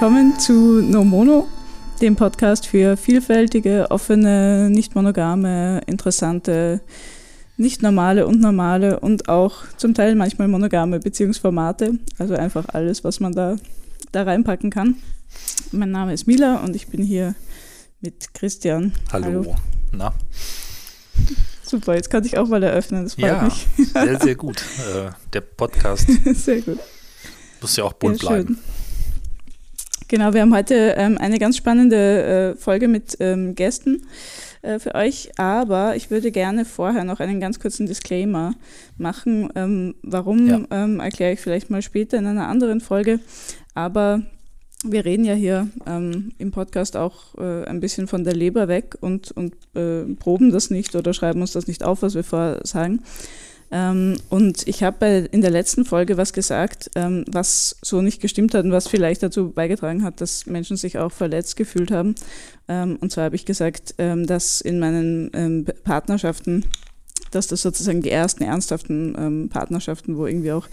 [0.00, 1.46] Willkommen zu No Mono,
[2.00, 6.80] dem Podcast für vielfältige, offene, nicht monogame, interessante,
[7.58, 11.98] nicht normale und normale und auch zum Teil manchmal monogame Beziehungsformate.
[12.16, 13.56] Also einfach alles, was man da,
[14.10, 14.96] da reinpacken kann.
[15.70, 17.34] Mein Name ist Mila und ich bin hier
[18.00, 18.94] mit Christian.
[19.12, 19.26] Hallo.
[19.26, 19.56] Hallo.
[19.92, 20.14] Na?
[21.62, 23.04] Super, jetzt kann ich auch mal eröffnen.
[23.04, 23.66] Das freut ja, mich.
[23.92, 24.64] sehr, sehr gut.
[24.78, 26.06] Äh, der Podcast.
[26.36, 26.78] sehr gut.
[27.60, 28.58] Muss ja auch bunt ja, bleiben.
[30.10, 34.02] Genau, wir haben heute ähm, eine ganz spannende äh, Folge mit ähm, Gästen
[34.60, 38.56] äh, für euch, aber ich würde gerne vorher noch einen ganz kurzen Disclaimer
[38.98, 39.50] machen.
[39.54, 40.62] Ähm, warum ja.
[40.72, 43.20] Ähm, erkläre ich vielleicht mal später in einer anderen Folge,
[43.76, 44.22] aber
[44.82, 48.96] wir reden ja hier ähm, im Podcast auch äh, ein bisschen von der Leber weg
[49.00, 52.58] und, und äh, proben das nicht oder schreiben uns das nicht auf, was wir vorher
[52.64, 53.00] sagen.
[53.72, 58.54] Ähm, und ich habe in der letzten Folge was gesagt, ähm, was so nicht gestimmt
[58.54, 62.14] hat und was vielleicht dazu beigetragen hat, dass Menschen sich auch verletzt gefühlt haben.
[62.68, 66.64] Ähm, und zwar habe ich gesagt, ähm, dass in meinen ähm, Partnerschaften,
[67.30, 70.66] dass das sozusagen die ersten ernsthaften ähm, Partnerschaften, wo irgendwie auch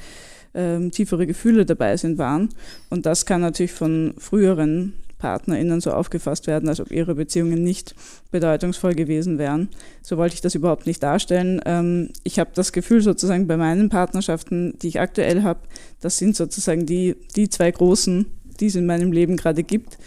[0.91, 2.49] tiefere Gefühle dabei sind, waren.
[2.89, 7.95] Und das kann natürlich von früheren PartnerInnen so aufgefasst werden, als ob ihre Beziehungen nicht
[8.31, 9.69] bedeutungsvoll gewesen wären.
[10.01, 11.61] So wollte ich das überhaupt nicht darstellen.
[11.65, 15.59] Ähm, ich habe das Gefühl sozusagen bei meinen Partnerschaften, die ich aktuell habe,
[16.01, 18.25] das sind sozusagen die, die zwei großen,
[18.59, 19.97] die es in meinem Leben gerade gibt.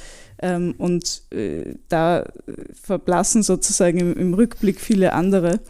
[0.43, 2.25] Ähm, und äh, da
[2.81, 5.61] verblassen sozusagen im, im Rückblick viele andere.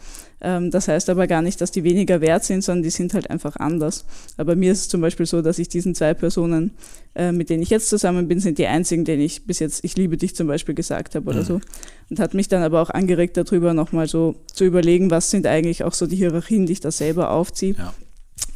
[0.41, 3.29] Ähm, das heißt aber gar nicht, dass die weniger wert sind, sondern die sind halt
[3.29, 4.05] einfach anders.
[4.37, 6.71] Aber mir ist es zum Beispiel so, dass ich diesen zwei Personen,
[7.15, 9.95] äh, mit denen ich jetzt zusammen bin, sind die einzigen, denen ich bis jetzt ich
[9.95, 11.45] liebe dich zum Beispiel gesagt habe oder mhm.
[11.45, 11.61] so.
[12.09, 15.83] Und hat mich dann aber auch angeregt, darüber nochmal so zu überlegen, was sind eigentlich
[15.83, 17.75] auch so die Hierarchien, die ich da selber aufziehe.
[17.77, 17.93] Ja.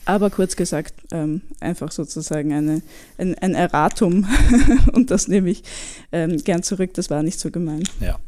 [0.05, 2.81] Aber kurz gesagt, ähm, einfach sozusagen eine,
[3.17, 4.27] ein, ein Erratum
[4.93, 5.63] und das nehme ich
[6.11, 7.83] ähm, gern zurück, das war nicht so gemein.
[7.99, 8.19] Ja,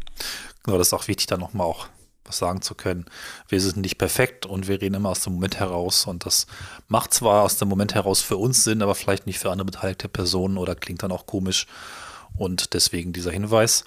[0.63, 1.87] genau, das ist auch wichtig, da nochmal auch
[2.27, 3.05] was sagen zu können.
[3.47, 6.47] Wir sind nicht perfekt und wir reden immer aus dem Moment heraus und das
[6.87, 10.09] macht zwar aus dem Moment heraus für uns Sinn, aber vielleicht nicht für andere beteiligte
[10.09, 11.67] Personen oder klingt dann auch komisch
[12.37, 13.83] und deswegen dieser Hinweis.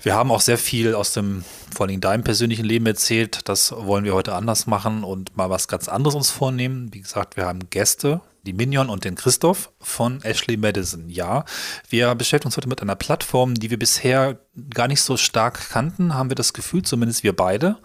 [0.00, 3.48] Wir haben auch sehr viel aus dem, vor allem deinem persönlichen Leben erzählt.
[3.48, 6.92] Das wollen wir heute anders machen und mal was ganz anderes uns vornehmen.
[6.92, 11.08] Wie gesagt, wir haben Gäste die Minion und den Christoph von Ashley Madison.
[11.08, 11.44] Ja,
[11.88, 14.38] wir beschäftigen uns heute mit einer Plattform, die wir bisher
[14.74, 17.78] gar nicht so stark kannten, haben wir das Gefühl, zumindest wir beide.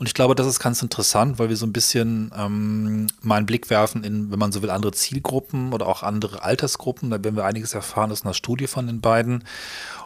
[0.00, 3.44] Und ich glaube, das ist ganz interessant, weil wir so ein bisschen ähm, mal einen
[3.44, 7.10] Blick werfen in, wenn man so will, andere Zielgruppen oder auch andere Altersgruppen.
[7.10, 9.44] Da werden wir einiges erfahren aus einer Studie von den beiden.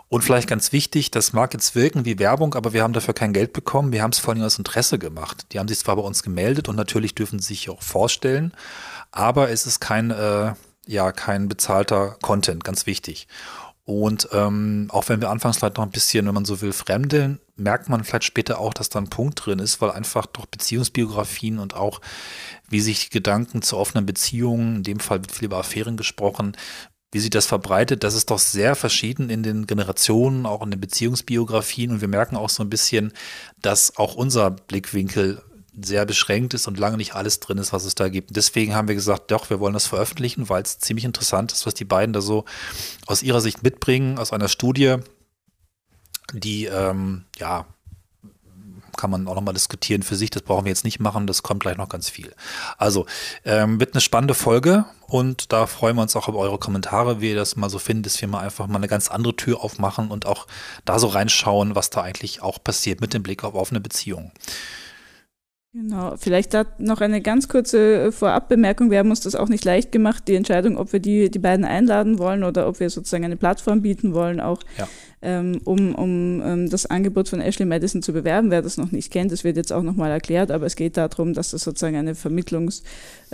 [0.08, 3.32] Und vielleicht ganz wichtig, das mag jetzt wirken wie Werbung, aber wir haben dafür kein
[3.32, 3.92] Geld bekommen.
[3.92, 5.46] Wir haben es vor allem aus Interesse gemacht.
[5.52, 8.52] Die haben sich zwar bei uns gemeldet und natürlich dürfen sie sich auch vorstellen,
[9.12, 10.54] aber es ist kein, äh,
[10.88, 13.28] ja, kein bezahlter Content, ganz wichtig.
[13.86, 17.38] Und ähm, auch wenn wir anfangs vielleicht noch ein bisschen, wenn man so will, fremdeln,
[17.56, 21.58] merkt man vielleicht später auch, dass da ein Punkt drin ist, weil einfach doch Beziehungsbiografien
[21.58, 22.00] und auch
[22.68, 26.56] wie sich Gedanken zu offenen Beziehungen, in dem Fall wird viel über Affären gesprochen,
[27.12, 30.80] wie sich das verbreitet, das ist doch sehr verschieden in den Generationen, auch in den
[30.80, 31.92] Beziehungsbiografien.
[31.92, 33.12] Und wir merken auch so ein bisschen,
[33.62, 35.40] dass auch unser Blickwinkel
[35.80, 38.36] sehr beschränkt ist und lange nicht alles drin ist, was es da gibt.
[38.36, 41.74] Deswegen haben wir gesagt, doch, wir wollen das veröffentlichen, weil es ziemlich interessant ist, was
[41.74, 42.44] die beiden da so
[43.06, 44.96] aus ihrer Sicht mitbringen, aus einer Studie,
[46.32, 47.66] die, ähm, ja,
[48.96, 50.30] kann man auch nochmal diskutieren für sich.
[50.30, 51.26] Das brauchen wir jetzt nicht machen.
[51.26, 52.32] Das kommt gleich noch ganz viel.
[52.78, 53.06] Also,
[53.44, 57.30] ähm, wird eine spannende Folge und da freuen wir uns auch über eure Kommentare, wie
[57.30, 60.10] ihr das mal so findet, dass wir mal einfach mal eine ganz andere Tür aufmachen
[60.10, 60.46] und auch
[60.84, 64.32] da so reinschauen, was da eigentlich auch passiert mit dem Blick auf offene Beziehungen.
[65.76, 68.92] Genau, vielleicht da noch eine ganz kurze äh, Vorabbemerkung.
[68.92, 71.64] Wir haben uns das auch nicht leicht gemacht, die Entscheidung, ob wir die, die beiden
[71.64, 74.88] einladen wollen oder ob wir sozusagen eine Plattform bieten wollen, auch ja
[75.24, 78.50] ähm, um, um ähm, das Angebot von Ashley Madison zu bewerben.
[78.50, 81.32] Wer das noch nicht kennt, das wird jetzt auch nochmal erklärt, aber es geht darum,
[81.32, 82.14] dass das sozusagen eine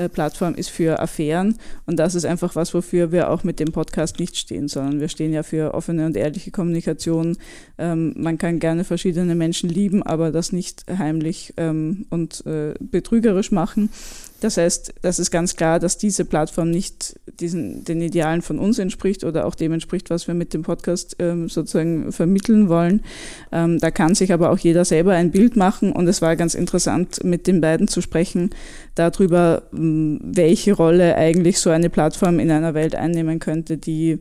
[0.08, 1.56] Vermittlungsplattform ist für Affären
[1.86, 5.08] und das ist einfach was, wofür wir auch mit dem Podcast nicht stehen, sondern wir
[5.08, 7.36] stehen ja für offene und ehrliche Kommunikation.
[7.78, 13.52] Ähm, man kann gerne verschiedene Menschen lieben, aber das nicht heimlich ähm, und äh, betrügerisch
[13.52, 13.90] machen.
[14.40, 18.78] Das heißt, das ist ganz klar, dass diese Plattform nicht diesen, den Idealen von uns
[18.78, 23.02] entspricht oder auch dem entspricht, was wir mit dem Podcast ähm, sozusagen vermitteln wollen.
[23.52, 26.54] Ähm, da kann sich aber auch jeder selber ein Bild machen und es war ganz
[26.54, 28.50] interessant, mit den beiden zu sprechen
[28.94, 29.62] darüber,
[30.22, 34.18] welche Rolle eigentlich so eine Plattform in einer Welt einnehmen könnte, die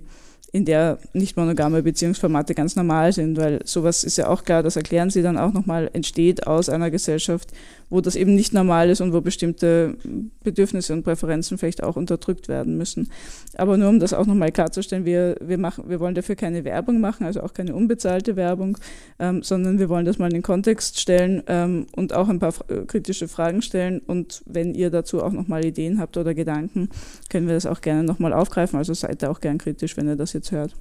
[0.51, 4.75] in der nicht monogame Beziehungsformate ganz normal sind, weil sowas ist ja auch klar, das
[4.75, 7.51] erklären sie dann auch nochmal, entsteht aus einer Gesellschaft,
[7.89, 9.97] wo das eben nicht normal ist und wo bestimmte
[10.44, 13.09] Bedürfnisse und Präferenzen vielleicht auch unterdrückt werden müssen.
[13.56, 17.00] Aber nur um das auch nochmal klarzustellen, wir, wir, machen, wir wollen dafür keine Werbung
[17.00, 18.77] machen, also auch keine unbezahlte Werbung,
[19.19, 22.53] ähm, sondern wir wollen das mal in den Kontext stellen ähm, und auch ein paar
[22.68, 24.00] äh, kritische Fragen stellen.
[24.00, 26.89] Und wenn ihr dazu auch nochmal Ideen habt oder Gedanken,
[27.30, 28.77] können wir das auch gerne nochmal aufgreifen.
[28.77, 30.75] Also seid da auch gern kritisch, wenn ihr das jetzt hört.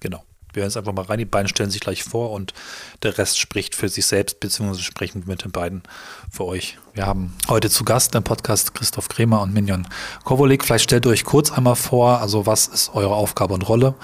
[0.00, 0.22] Genau.
[0.54, 1.18] Wir hören es einfach mal rein.
[1.18, 2.54] Die beiden stellen sich gleich vor und
[3.02, 5.82] der Rest spricht für sich selbst, beziehungsweise sprechen mit den beiden
[6.30, 6.78] für euch.
[6.92, 9.86] Wir haben heute zu Gast im Podcast Christoph Kremer und Minion
[10.24, 10.64] Kowolik.
[10.64, 13.94] Vielleicht stellt ihr euch kurz einmal vor, also was ist eure Aufgabe und Rolle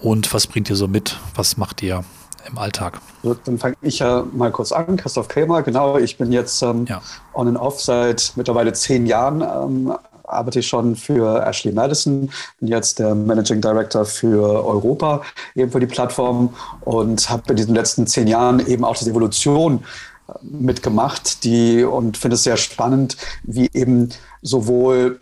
[0.00, 1.18] und was bringt ihr so mit?
[1.36, 2.04] Was macht ihr
[2.48, 3.00] im Alltag?
[3.44, 4.96] Dann fange ich ja mal kurz an.
[4.96, 5.96] Christoph Kremer, genau.
[5.98, 7.00] Ich bin jetzt ähm, ja.
[7.32, 9.94] on and off seit mittlerweile zehn Jahren ähm,
[10.24, 15.22] arbeite ich schon für Ashley Madison, bin jetzt der Managing Director für Europa,
[15.54, 19.84] eben für die Plattform und habe in diesen letzten zehn Jahren eben auch diese Evolution
[20.28, 24.10] äh, mitgemacht, die und finde es sehr spannend, wie eben
[24.42, 25.20] sowohl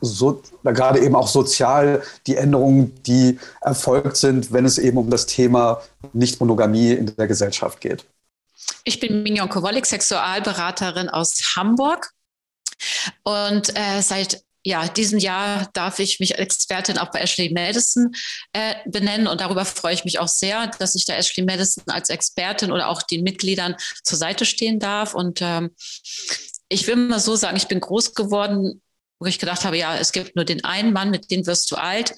[0.00, 5.26] so, gerade eben auch sozial die Änderungen, die erfolgt sind, wenn es eben um das
[5.26, 5.80] Thema
[6.12, 8.04] Nichtmonogamie in der Gesellschaft geht.
[8.84, 12.12] Ich bin Mignon Kowalik, Sexualberaterin aus Hamburg
[13.22, 18.12] und äh, seit ja, diesem Jahr darf ich mich Expertin auch bei Ashley Madison
[18.54, 22.08] äh, benennen und darüber freue ich mich auch sehr, dass ich da Ashley Madison als
[22.08, 25.14] Expertin oder auch den Mitgliedern zur Seite stehen darf.
[25.14, 25.70] Und ähm,
[26.70, 28.80] ich will mal so sagen, ich bin groß geworden,
[29.20, 31.76] wo ich gedacht habe, ja, es gibt nur den einen Mann, mit dem wirst du
[31.76, 32.14] alt.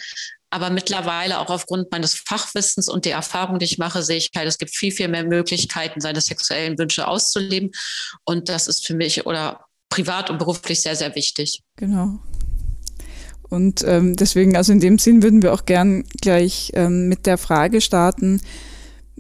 [0.49, 4.47] Aber mittlerweile auch aufgrund meines Fachwissens und der Erfahrung, die ich mache, sehe ich halt,
[4.47, 7.73] es gibt viel, viel mehr Möglichkeiten, seine sexuellen Wünsche auszuleben.
[8.25, 9.66] Und das ist für mich oder
[9.97, 11.63] privat und beruflich sehr, sehr wichtig.
[11.77, 12.19] Genau.
[13.49, 17.39] Und ähm, deswegen, also in dem Sinn würden wir auch gern gleich ähm, mit der
[17.39, 18.41] Frage starten,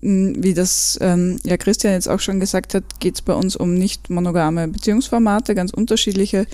[0.02, 3.74] wie das ähm, ja Christian jetzt auch schon gesagt hat, geht es bei uns um
[3.74, 6.46] nicht monogame Beziehungsformate, ganz unterschiedliche.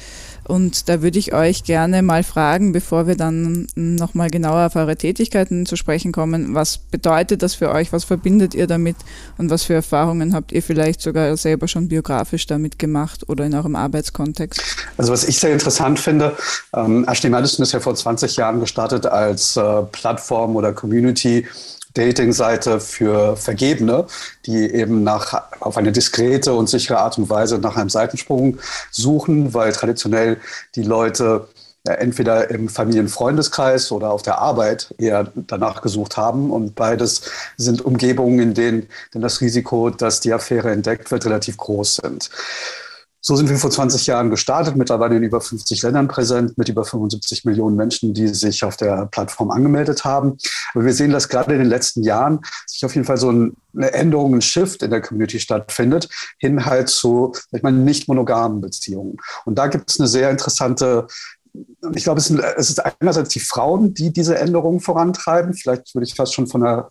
[0.45, 4.97] Und da würde ich euch gerne mal fragen, bevor wir dann nochmal genauer auf eure
[4.97, 8.97] Tätigkeiten zu sprechen kommen, was bedeutet das für euch, was verbindet ihr damit
[9.39, 13.55] und was für Erfahrungen habt ihr vielleicht sogar selber schon biografisch damit gemacht oder in
[13.55, 14.61] eurem Arbeitskontext?
[14.97, 16.37] Also was ich sehr interessant finde,
[16.75, 21.47] ähm, Ashley Madison ist ja vor 20 Jahren gestartet als äh, Plattform oder Community
[21.95, 24.07] Dating-Seite für Vergebene,
[24.47, 28.59] die eben nach, auf eine diskrete und sichere Art und Weise nach einem Seitensprung
[28.91, 30.39] suchen, weil traditionell
[30.75, 31.49] die Leute
[31.87, 36.51] ja, entweder im Familienfreundeskreis oder auf der Arbeit eher danach gesucht haben.
[36.51, 37.23] Und beides
[37.57, 42.31] sind Umgebungen, in denen denn das Risiko, dass die Affäre entdeckt wird, relativ groß sind.
[43.25, 46.85] So sind wir vor 20 Jahren gestartet, mittlerweile in über 50 Ländern präsent, mit über
[46.85, 50.39] 75 Millionen Menschen, die sich auf der Plattform angemeldet haben.
[50.75, 53.93] Aber wir sehen, dass gerade in den letzten Jahren sich auf jeden Fall so eine
[53.93, 56.09] Änderung, ein Shift in der Community stattfindet,
[56.39, 59.17] hin halt zu, ich meine, nicht monogamen Beziehungen.
[59.45, 61.07] Und da gibt es eine sehr interessante
[61.95, 65.53] ich glaube, es, ist einerseits die Frauen, die diese Änderungen vorantreiben.
[65.53, 66.89] Vielleicht würde ich fast schon von einer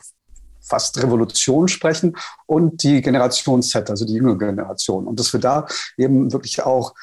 [0.61, 2.15] fast Revolution sprechen
[2.45, 5.07] und die Generation Z, also die jüngere Generation.
[5.07, 5.65] Und dass wir da
[5.97, 6.93] eben wirklich auch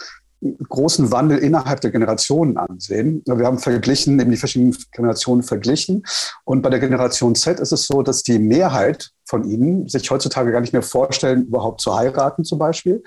[0.40, 3.22] großen Wandel innerhalb der Generationen ansehen.
[3.26, 6.04] Wir haben verglichen, eben die verschiedenen Generationen verglichen.
[6.44, 10.52] Und bei der Generation Z ist es so, dass die Mehrheit von ihnen sich heutzutage
[10.52, 13.02] gar nicht mehr vorstellen, überhaupt zu heiraten zum Beispiel.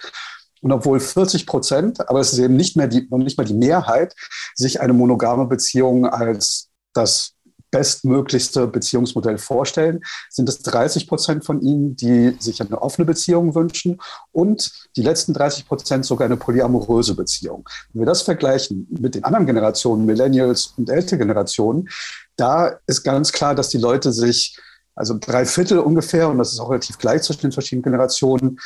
[0.62, 3.56] Und obwohl 40 Prozent, aber es ist eben nicht mehr die, noch nicht mal die
[3.56, 4.14] Mehrheit,
[4.54, 7.34] sich eine monogame Beziehung als das
[7.72, 14.00] bestmöglichste Beziehungsmodell vorstellen, sind es 30 Prozent von ihnen, die sich eine offene Beziehung wünschen
[14.32, 17.68] und die letzten 30 Prozent sogar eine polyamoröse Beziehung.
[17.94, 21.90] Wenn wir das vergleichen mit den anderen Generationen, Millennials und ältere Generationen,
[22.36, 24.60] da ist ganz klar, dass die Leute sich
[24.94, 28.60] also drei Viertel ungefähr, und das ist auch relativ gleich zwischen den verschiedenen Generationen,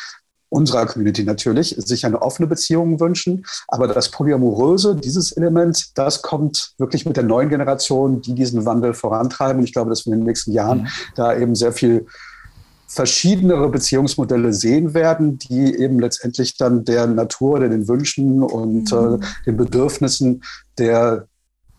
[0.49, 3.45] unserer Community natürlich, sich eine offene Beziehung wünschen.
[3.67, 8.93] Aber das Polyamoröse, dieses Element, das kommt wirklich mit der neuen Generation, die diesen Wandel
[8.93, 9.59] vorantreiben.
[9.59, 10.87] Und ich glaube, dass wir in den nächsten Jahren mhm.
[11.15, 12.05] da eben sehr viel
[12.87, 19.21] verschiedenere Beziehungsmodelle sehen werden, die eben letztendlich dann der Natur, den Wünschen und mhm.
[19.21, 20.43] äh, den Bedürfnissen
[20.77, 21.27] der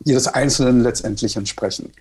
[0.05, 1.93] jedes Einzelnen letztendlich entsprechen.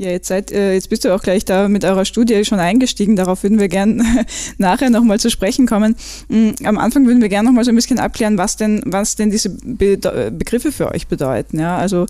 [0.00, 3.16] Ja, jetzt, seid, äh, jetzt bist du auch gleich da mit eurer Studie schon eingestiegen.
[3.16, 4.02] Darauf würden wir gern
[4.56, 5.94] nachher nochmal zu sprechen kommen.
[6.28, 9.30] Mm, am Anfang würden wir gerne nochmal so ein bisschen abklären, was denn, was denn
[9.30, 11.60] diese Be Begriffe für euch bedeuten.
[11.60, 12.06] Ja, also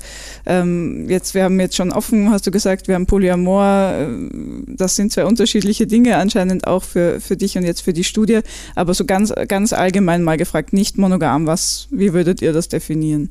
[0.46, 3.92] ähm, jetzt, wir haben jetzt schon offen, hast du gesagt, wir haben Polyamor.
[3.92, 4.06] Äh,
[4.68, 8.38] das sind zwei unterschiedliche Dinge anscheinend auch für, für dich und jetzt für die Studie.
[8.76, 13.30] Aber so ganz, ganz allgemein mal gefragt, nicht monogam, was, wie würdet ihr das definieren?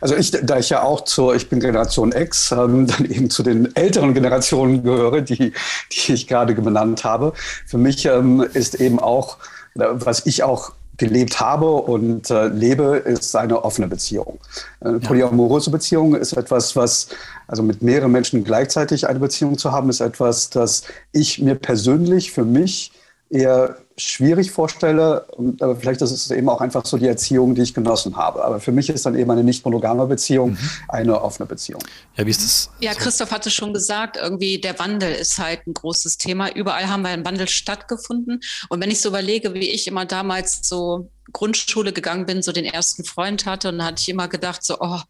[0.00, 3.42] Also ich, da ich ja auch zur, ich bin Generation X, ähm, dann eben zu
[3.42, 5.52] den älteren Generationen gehöre, die,
[5.92, 7.32] die ich gerade benannt habe.
[7.66, 9.38] Für mich ähm, ist eben auch,
[9.74, 14.38] was ich auch gelebt habe und äh, lebe, ist eine offene Beziehung.
[14.80, 17.08] Eine polyamorose Beziehung ist etwas, was,
[17.48, 22.30] also mit mehreren Menschen gleichzeitig eine Beziehung zu haben, ist etwas, das ich mir persönlich
[22.30, 22.92] für mich
[23.30, 25.26] eher schwierig vorstelle.
[25.60, 28.44] Aber vielleicht ist es eben auch einfach so die Erziehung, die ich genossen habe.
[28.44, 30.70] Aber für mich ist dann eben eine nicht monogame Beziehung mhm.
[30.88, 31.82] eine offene Beziehung.
[32.16, 32.70] Ja, wie ist das?
[32.80, 36.54] Ja, Christoph hatte schon gesagt, irgendwie der Wandel ist halt ein großes Thema.
[36.54, 38.40] Überall haben wir einen Wandel stattgefunden.
[38.68, 42.64] Und wenn ich so überlege, wie ich immer damals so Grundschule gegangen bin, so den
[42.64, 45.00] ersten Freund hatte, und dann hatte ich immer gedacht, so, oh,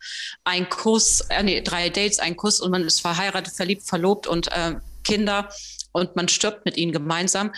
[0.45, 4.49] ein Kuss, äh, nee, drei Dates, ein Kuss und man ist verheiratet, verliebt, verlobt und
[4.49, 4.75] äh,
[5.05, 5.49] Kinder
[5.93, 7.53] und man stirbt mit ihnen gemeinsam.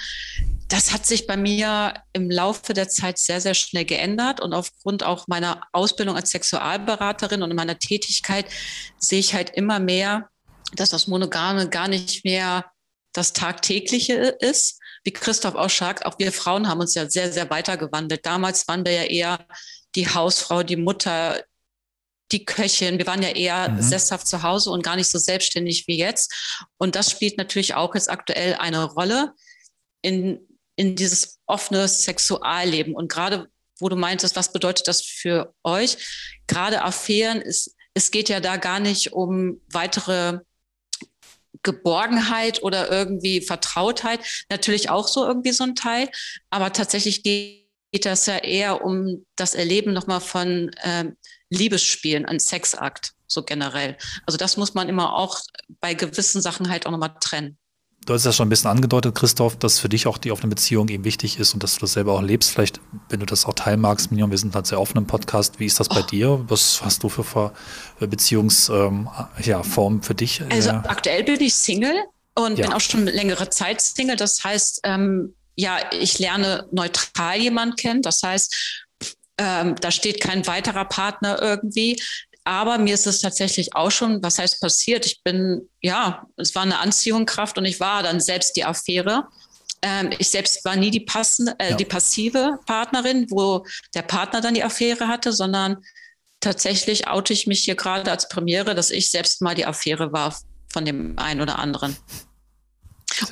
[0.68, 5.02] Das hat sich bei mir im Laufe der Zeit sehr, sehr schnell geändert und aufgrund
[5.02, 8.47] auch meiner Ausbildung als Sexualberaterin und meiner Tätigkeit
[8.99, 10.30] sehe ich halt immer mehr,
[10.75, 12.64] dass das Monogame gar nicht mehr
[13.12, 14.80] das Tagtägliche ist.
[15.04, 18.25] Wie Christoph auch sagt, auch wir Frauen haben uns ja sehr, sehr weitergewandelt.
[18.26, 19.47] Damals waren wir ja eher
[19.94, 21.42] die Hausfrau, die Mutter,
[22.33, 22.99] die Köchin.
[22.99, 23.83] Wir waren ja eher mhm.
[23.83, 26.62] sesshaft zu Hause und gar nicht so selbstständig wie jetzt.
[26.78, 29.35] Und das spielt natürlich auch jetzt aktuell eine Rolle
[30.02, 30.40] in,
[30.76, 32.95] in dieses offene Sexualleben.
[32.95, 35.97] Und gerade, wo du meintest, was bedeutet das für euch?
[36.47, 40.40] Gerade Affären, ist, es geht ja da gar nicht um weitere
[41.62, 44.21] Geborgenheit oder irgendwie Vertrautheit.
[44.50, 46.11] Natürlich auch so irgendwie so ein Teil.
[46.50, 47.64] Aber tatsächlich geht
[48.02, 51.16] das ja eher um das Erleben nochmal von ähm,
[51.50, 53.97] Liebesspielen, ein Sexakt, so generell.
[54.26, 55.40] Also das muss man immer auch
[55.81, 57.59] bei gewissen Sachen halt auch nochmal trennen.
[58.06, 60.88] Du hast ja schon ein bisschen angedeutet, Christoph, dass für dich auch die offene Beziehung
[60.88, 62.50] eben wichtig ist und dass du das selber auch lebst.
[62.50, 65.58] Vielleicht, wenn du das auch teilen magst, Minion, wir sind halt sehr offen im Podcast.
[65.58, 66.06] Wie ist das bei oh.
[66.06, 66.44] dir?
[66.49, 67.52] Was hast du für
[68.00, 69.08] Beziehungsformen
[69.38, 70.42] ähm, ja, für dich?
[70.50, 71.96] Also aktuell bin ich Single
[72.34, 72.66] und ja.
[72.66, 74.16] bin auch schon längere Zeit Single.
[74.16, 78.02] Das heißt, ähm, ja, ich lerne neutral jemand kennen.
[78.02, 78.87] Das heißt,
[79.38, 81.96] ähm, da steht kein weiterer Partner irgendwie.
[82.45, 85.07] Aber mir ist es tatsächlich auch schon, was heißt passiert?
[85.07, 89.29] Ich bin, ja, es war eine Anziehungskraft und ich war dann selbst die Affäre.
[89.81, 91.77] Ähm, ich selbst war nie die passende, äh, ja.
[91.77, 95.79] die passive Partnerin, wo der Partner dann die Affäre hatte, sondern
[96.41, 100.39] tatsächlich oute ich mich hier gerade als Premiere, dass ich selbst mal die Affäre war
[100.71, 101.97] von dem einen oder anderen.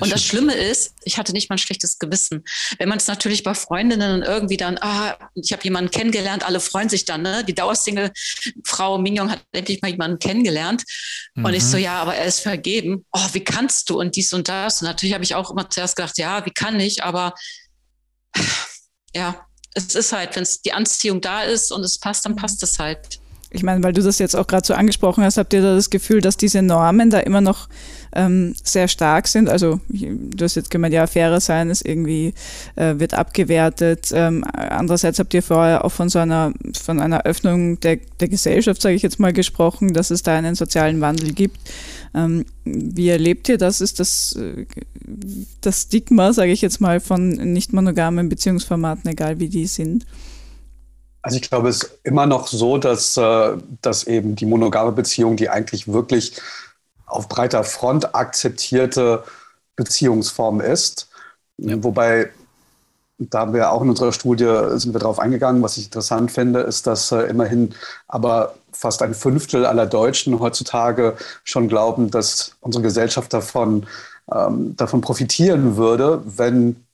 [0.00, 2.44] Und das Schlimme ist, ich hatte nicht mal ein schlechtes Gewissen.
[2.78, 6.88] Wenn man es natürlich bei Freundinnen irgendwie dann, ah, ich habe jemanden kennengelernt, alle freuen
[6.88, 7.44] sich dann, ne?
[7.44, 10.84] Die Dauersingle-Frau Mignon hat endlich mal jemanden kennengelernt.
[11.34, 11.44] Mhm.
[11.44, 11.84] Und ich so, mhm.
[11.84, 13.04] ja, aber er ist vergeben.
[13.12, 13.98] Oh, wie kannst du?
[13.98, 14.82] Und dies und das.
[14.82, 17.02] Und natürlich habe ich auch immer zuerst gedacht, ja, wie kann ich?
[17.02, 17.34] Aber
[19.14, 22.78] ja, es ist halt, wenn die Anziehung da ist und es passt, dann passt es
[22.78, 23.21] halt.
[23.52, 25.90] Ich meine, weil du das jetzt auch gerade so angesprochen hast, habt ihr da das
[25.90, 27.68] Gefühl, dass diese Normen da immer noch
[28.14, 29.48] ähm, sehr stark sind?
[29.48, 32.34] Also du hast jetzt gemeint, ja, Affäre sein ist irgendwie,
[32.76, 34.10] äh, wird abgewertet.
[34.12, 38.80] Ähm, andererseits habt ihr vorher auch von so einer, von einer Öffnung der, der Gesellschaft,
[38.80, 41.58] sage ich jetzt mal, gesprochen, dass es da einen sozialen Wandel gibt.
[42.14, 43.80] Ähm, wie erlebt ihr das?
[43.80, 44.66] Ist das äh,
[45.60, 50.06] das Stigma, sage ich jetzt mal, von nicht monogamen Beziehungsformaten, egal wie die sind?
[51.22, 55.36] Also ich glaube, es ist immer noch so, dass, äh, dass eben die monogame Beziehung,
[55.36, 56.40] die eigentlich wirklich
[57.06, 59.22] auf breiter Front akzeptierte
[59.76, 61.08] Beziehungsform ist.
[61.58, 61.82] Ja.
[61.82, 62.30] Wobei,
[63.18, 64.46] da haben wir auch in unserer Studie
[64.78, 67.74] sind wir darauf eingegangen, was ich interessant finde, ist, dass äh, immerhin
[68.08, 73.86] aber fast ein Fünftel aller Deutschen heutzutage schon glauben, dass unsere Gesellschaft davon,
[74.32, 76.84] ähm, davon profitieren würde, wenn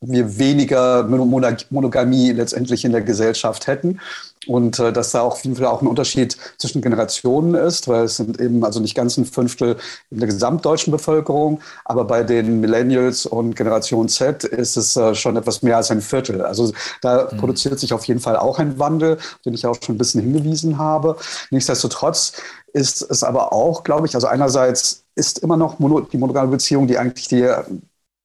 [0.00, 4.00] wir weniger Monogamie letztendlich in der Gesellschaft hätten.
[4.46, 8.04] Und äh, dass da auch auf jeden Fall auch ein Unterschied zwischen Generationen ist, weil
[8.04, 9.76] es sind eben also nicht ganz ein Fünftel
[10.10, 15.36] in der gesamtdeutschen Bevölkerung, aber bei den Millennials und Generation Z ist es äh, schon
[15.36, 16.42] etwas mehr als ein Viertel.
[16.42, 17.36] Also da mhm.
[17.36, 20.78] produziert sich auf jeden Fall auch ein Wandel, den ich auch schon ein bisschen hingewiesen
[20.78, 21.16] habe.
[21.50, 22.32] Nichtsdestotrotz
[22.72, 25.76] ist es aber auch, glaube ich, also einerseits ist immer noch
[26.10, 27.50] die monogame Beziehung, die eigentlich die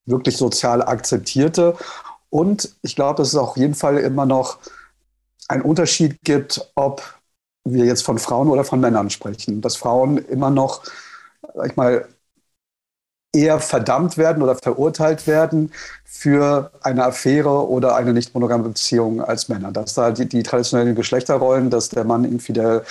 [0.05, 1.75] wirklich sozial akzeptierte.
[2.29, 4.57] Und ich glaube, dass es auf jeden Fall immer noch
[5.47, 7.03] einen Unterschied gibt, ob
[7.65, 9.61] wir jetzt von Frauen oder von Männern sprechen.
[9.61, 10.83] Dass Frauen immer noch,
[11.55, 12.07] sag ich mal,
[13.33, 15.71] eher verdammt werden oder verurteilt werden
[16.05, 19.71] für eine Affäre oder eine nicht monogame Beziehung als Männer.
[19.71, 22.83] Dass da die, die traditionellen Geschlechterrollen, dass der Mann irgendwie der,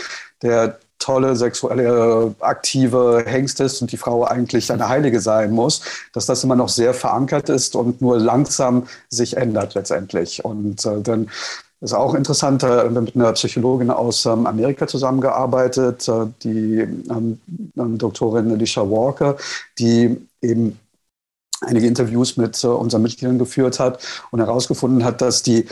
[0.42, 5.82] der tolle, sexuelle, aktive Hengst ist und die Frau eigentlich eine Heilige sein muss,
[6.12, 10.44] dass das immer noch sehr verankert ist und nur langsam sich ändert letztendlich.
[10.44, 11.28] Und äh, dann
[11.80, 17.40] ist auch interessant, äh, mit einer Psychologin aus ähm, Amerika zusammengearbeitet, äh, die ähm,
[17.74, 19.36] Doktorin Alicia Walker,
[19.78, 20.78] die eben
[21.60, 25.66] einige Interviews mit äh, unseren Mitgliedern geführt hat und herausgefunden hat, dass die,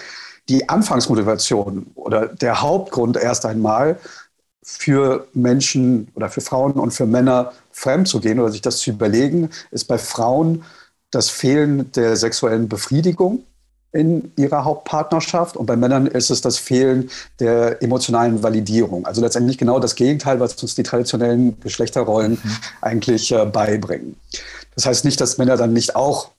[0.49, 3.99] die Anfangsmotivation oder der Hauptgrund erst einmal
[4.63, 8.91] für Menschen oder für Frauen und für Männer fremd zu gehen oder sich das zu
[8.91, 10.65] überlegen, ist bei Frauen
[11.11, 13.45] das Fehlen der sexuellen Befriedigung
[13.93, 19.05] in ihrer Hauptpartnerschaft und bei Männern ist es das Fehlen der emotionalen Validierung.
[19.07, 22.57] Also letztendlich genau das Gegenteil, was uns die traditionellen Geschlechterrollen mhm.
[22.81, 24.17] eigentlich äh, beibringen.
[24.77, 26.31] Das heißt nicht, dass Männer dann nicht auch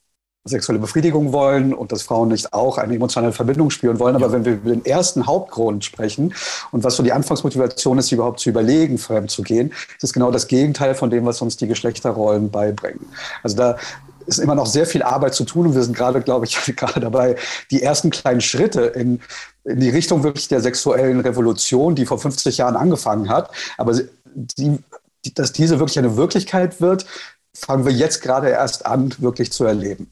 [0.44, 4.16] sexuelle Befriedigung wollen und dass Frauen nicht auch eine emotionale Verbindung spüren wollen.
[4.16, 4.32] Aber ja.
[4.32, 6.34] wenn wir über den ersten Hauptgrund sprechen
[6.72, 10.32] und was so die Anfangsmotivation ist, überhaupt zu überlegen, fremd zu gehen, ist es genau
[10.32, 13.06] das Gegenteil von dem, was uns die Geschlechterrollen beibringen.
[13.44, 13.78] Also da
[14.26, 17.00] ist immer noch sehr viel Arbeit zu tun und wir sind gerade, glaube ich, gerade
[17.00, 17.36] dabei,
[17.70, 19.20] die ersten kleinen Schritte in,
[19.64, 23.52] in die Richtung wirklich der sexuellen Revolution, die vor 50 Jahren angefangen hat.
[23.78, 24.00] Aber
[24.34, 24.80] die,
[25.36, 27.06] dass diese wirklich eine Wirklichkeit wird,
[27.54, 30.10] fangen wir jetzt gerade erst an, wirklich zu erleben.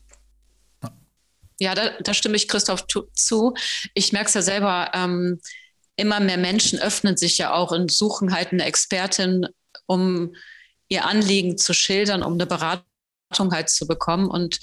[1.60, 3.54] Ja, da, da stimme ich Christoph zu.
[3.94, 5.40] Ich merke es ja selber, ähm,
[5.96, 9.48] immer mehr Menschen öffnen sich ja auch und suchen halt eine Expertin,
[9.86, 10.34] um
[10.88, 14.30] ihr Anliegen zu schildern, um eine Beratung halt zu bekommen.
[14.30, 14.60] Und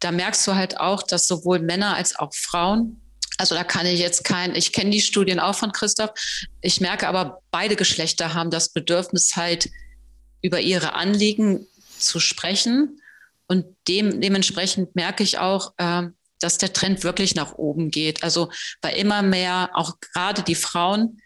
[0.00, 3.00] da merkst du halt auch, dass sowohl Männer als auch Frauen,
[3.38, 6.10] also da kann ich jetzt kein, ich kenne die Studien auch von Christoph,
[6.60, 9.70] ich merke aber, beide Geschlechter haben das Bedürfnis halt
[10.42, 11.66] über ihre Anliegen
[11.98, 13.00] zu sprechen.
[13.46, 16.04] Und dem, dementsprechend merke ich auch, äh,
[16.44, 18.22] dass der Trend wirklich nach oben geht.
[18.22, 21.20] Also bei immer mehr, auch gerade die Frauen,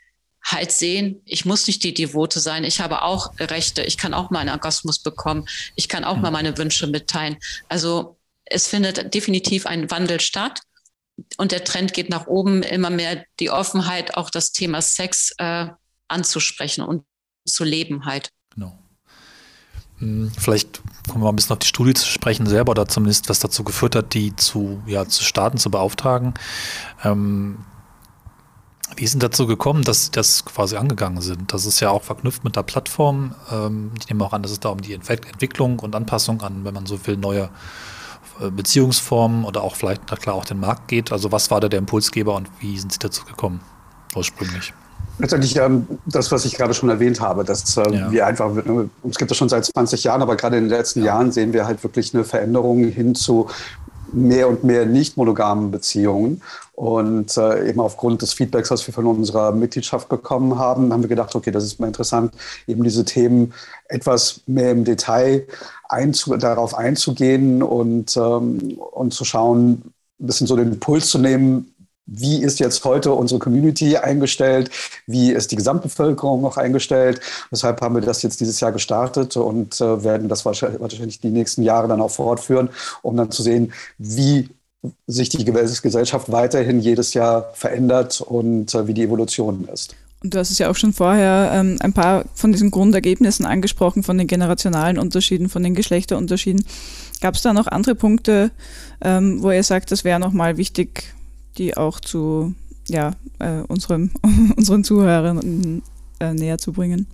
[0.45, 4.31] halt sehen, ich muss nicht die Devote sein, ich habe auch Rechte, ich kann auch
[4.31, 7.37] meinen Orgasmus bekommen, ich kann auch mal meine Wünsche mitteilen.
[7.69, 10.61] Also es findet definitiv ein Wandel statt
[11.37, 15.67] und der Trend geht nach oben, immer mehr die Offenheit, auch das Thema Sex äh,
[16.07, 17.05] anzusprechen und
[17.45, 18.31] zu leben halt.
[19.99, 23.29] Hm, vielleicht kommen wir mal ein bisschen auf die Studie zu sprechen selber oder zumindest
[23.29, 26.35] was dazu geführt hat, die zu, ja, zu starten, zu beauftragen.
[27.05, 27.59] Ähm,
[28.97, 31.53] wie sind dazu gekommen, dass Sie das quasi angegangen sind?
[31.53, 33.35] Das ist ja auch verknüpft mit der Plattform.
[33.51, 36.75] Ähm, ich nehme auch an, dass es da um die Entwicklung und Anpassung an, wenn
[36.75, 37.51] man so will, neue
[38.41, 41.13] äh, Beziehungsformen oder auch vielleicht, na klar, auch den Markt geht.
[41.13, 43.61] Also was war da der Impulsgeber und wie sind Sie dazu gekommen
[44.15, 44.73] ursprünglich?
[45.19, 48.11] Letztendlich ähm, das, was ich gerade schon erwähnt habe, dass äh, ja.
[48.11, 48.51] wir einfach,
[49.09, 51.07] es gibt das schon seit 20 Jahren, aber gerade in den letzten ja.
[51.07, 53.49] Jahren sehen wir halt wirklich eine Veränderung hin zu
[54.13, 56.43] mehr und mehr nicht monogamen Beziehungen.
[56.73, 61.09] Und äh, eben aufgrund des Feedbacks, was wir von unserer Mitgliedschaft bekommen haben, haben wir
[61.09, 62.33] gedacht, okay, das ist mal interessant,
[62.67, 63.53] eben diese Themen
[63.89, 65.47] etwas mehr im Detail
[65.89, 71.75] einzu darauf einzugehen und, ähm, und zu schauen, ein bisschen so den Puls zu nehmen,
[72.09, 74.71] wie ist jetzt heute unsere Community eingestellt,
[75.07, 77.21] wie ist die Gesamtbevölkerung noch eingestellt.
[77.53, 81.63] Deshalb haben wir das jetzt dieses Jahr gestartet und äh, werden das wahrscheinlich die nächsten
[81.63, 82.71] Jahre dann auch fortführen,
[83.03, 84.49] um dann zu sehen, wie
[85.07, 89.95] sich die Gesellschaft weiterhin jedes Jahr verändert und äh, wie die Evolution ist.
[90.23, 94.03] Und du hast es ja auch schon vorher ähm, ein paar von diesen Grundergebnissen angesprochen,
[94.03, 96.65] von den generationalen Unterschieden, von den Geschlechterunterschieden.
[97.21, 98.51] Gab es da noch andere Punkte,
[99.01, 101.15] ähm, wo ihr sagt, das wäre nochmal wichtig
[101.59, 102.55] die auch zu
[102.89, 104.11] ja, äh, unserem,
[104.57, 105.83] unseren Zuhörern
[106.21, 107.07] äh, näher zu bringen.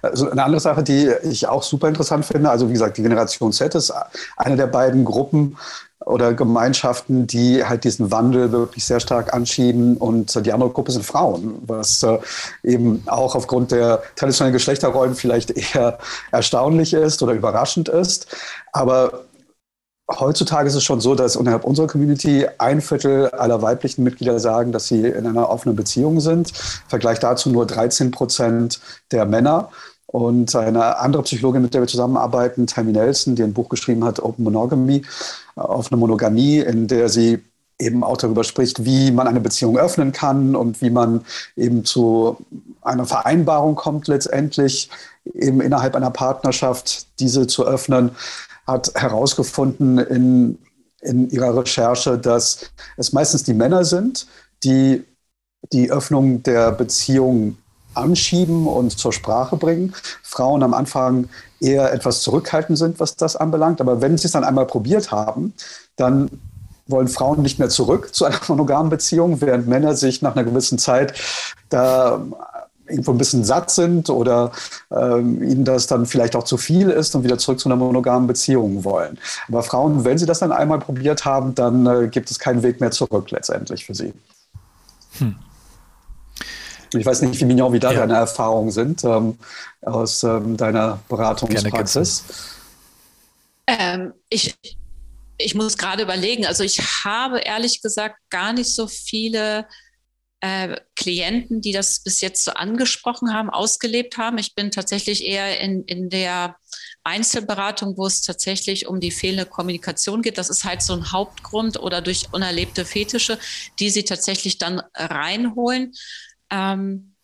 [0.00, 3.52] Also eine andere Sache, die ich auch super interessant finde, also wie gesagt, die Generation
[3.52, 3.92] Z ist
[4.36, 5.56] eine der beiden Gruppen
[6.04, 9.96] oder Gemeinschaften, die halt diesen Wandel wirklich sehr stark anschieben.
[9.96, 12.18] Und die andere Gruppe sind Frauen, was äh,
[12.62, 15.98] eben auch aufgrund der traditionellen Geschlechterrollen vielleicht eher
[16.30, 18.28] erstaunlich ist oder überraschend ist.
[18.72, 19.24] Aber
[20.10, 24.72] Heutzutage ist es schon so, dass innerhalb unserer Community ein Viertel aller weiblichen Mitglieder sagen,
[24.72, 26.48] dass sie in einer offenen Beziehung sind.
[26.50, 28.80] Im Vergleich dazu nur 13 Prozent
[29.12, 29.68] der Männer.
[30.06, 34.20] Und eine andere Psychologin, mit der wir zusammenarbeiten, Tammy Nelson, die ein Buch geschrieben hat,
[34.20, 35.02] Open Monogamy,
[35.56, 37.44] offene Monogamie, in der sie
[37.78, 42.38] eben auch darüber spricht, wie man eine Beziehung öffnen kann und wie man eben zu
[42.80, 44.88] einer Vereinbarung kommt letztendlich,
[45.34, 48.12] eben innerhalb einer Partnerschaft diese zu öffnen
[48.68, 50.58] hat herausgefunden in,
[51.00, 54.28] in ihrer Recherche, dass es meistens die Männer sind,
[54.62, 55.04] die
[55.72, 57.56] die Öffnung der Beziehung
[57.94, 59.94] anschieben und zur Sprache bringen.
[60.22, 61.28] Frauen am Anfang
[61.60, 63.80] eher etwas zurückhaltend sind, was das anbelangt.
[63.80, 65.54] Aber wenn sie es dann einmal probiert haben,
[65.96, 66.30] dann
[66.86, 70.78] wollen Frauen nicht mehr zurück zu einer monogamen Beziehung, während Männer sich nach einer gewissen
[70.78, 71.14] Zeit
[71.70, 72.24] da
[72.88, 74.52] irgendwo ein bisschen satt sind oder
[74.90, 78.26] ähm, ihnen das dann vielleicht auch zu viel ist und wieder zurück zu einer monogamen
[78.26, 79.18] Beziehung wollen.
[79.48, 82.80] Aber Frauen, wenn sie das dann einmal probiert haben, dann äh, gibt es keinen Weg
[82.80, 84.12] mehr zurück letztendlich für sie.
[85.18, 85.36] Hm.
[86.94, 88.00] Ich weiß nicht, wie Mignon, wie da ja.
[88.00, 89.38] deine Erfahrungen sind ähm,
[89.82, 92.24] aus ähm, deiner Beratungspraxis.
[93.66, 94.56] Ähm, ich,
[95.36, 99.66] ich muss gerade überlegen, also ich habe ehrlich gesagt gar nicht so viele
[100.40, 104.38] äh, Klienten, die das bis jetzt so angesprochen haben, ausgelebt haben.
[104.38, 106.56] Ich bin tatsächlich eher in, in der
[107.02, 110.38] Einzelberatung, wo es tatsächlich um die fehlende Kommunikation geht.
[110.38, 113.38] Das ist halt so ein Hauptgrund oder durch unerlebte Fetische,
[113.78, 115.92] die sie tatsächlich dann reinholen.
[116.50, 117.14] Ähm,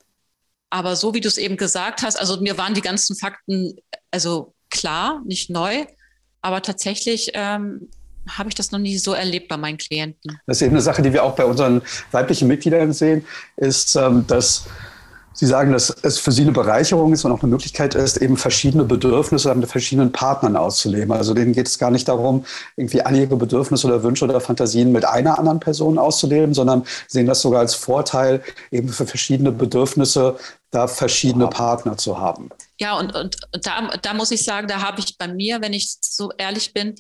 [0.70, 3.77] aber so wie du es eben gesagt hast, also mir waren die ganzen Fakten
[4.11, 5.87] also klar, nicht neu,
[6.40, 7.90] aber tatsächlich ähm,
[8.28, 10.38] habe ich das noch nie so erlebt bei meinen Klienten.
[10.46, 13.24] Das ist eben eine Sache, die wir auch bei unseren weiblichen Mitgliedern sehen,
[13.56, 14.66] ist, ähm, dass
[15.37, 18.37] Sie sagen, dass es für Sie eine Bereicherung ist und auch eine Möglichkeit ist, eben
[18.37, 21.10] verschiedene Bedürfnisse mit verschiedenen Partnern auszuleben.
[21.10, 22.44] Also denen geht es gar nicht darum,
[22.76, 27.26] irgendwie alle ihre Bedürfnisse oder Wünsche oder Fantasien mit einer anderen Person auszuleben, sondern sehen
[27.26, 30.38] das sogar als Vorteil, eben für verschiedene Bedürfnisse
[30.70, 32.50] da verschiedene Partner zu haben.
[32.78, 35.96] Ja, und, und da, da muss ich sagen, da habe ich bei mir, wenn ich
[36.00, 36.94] so ehrlich bin,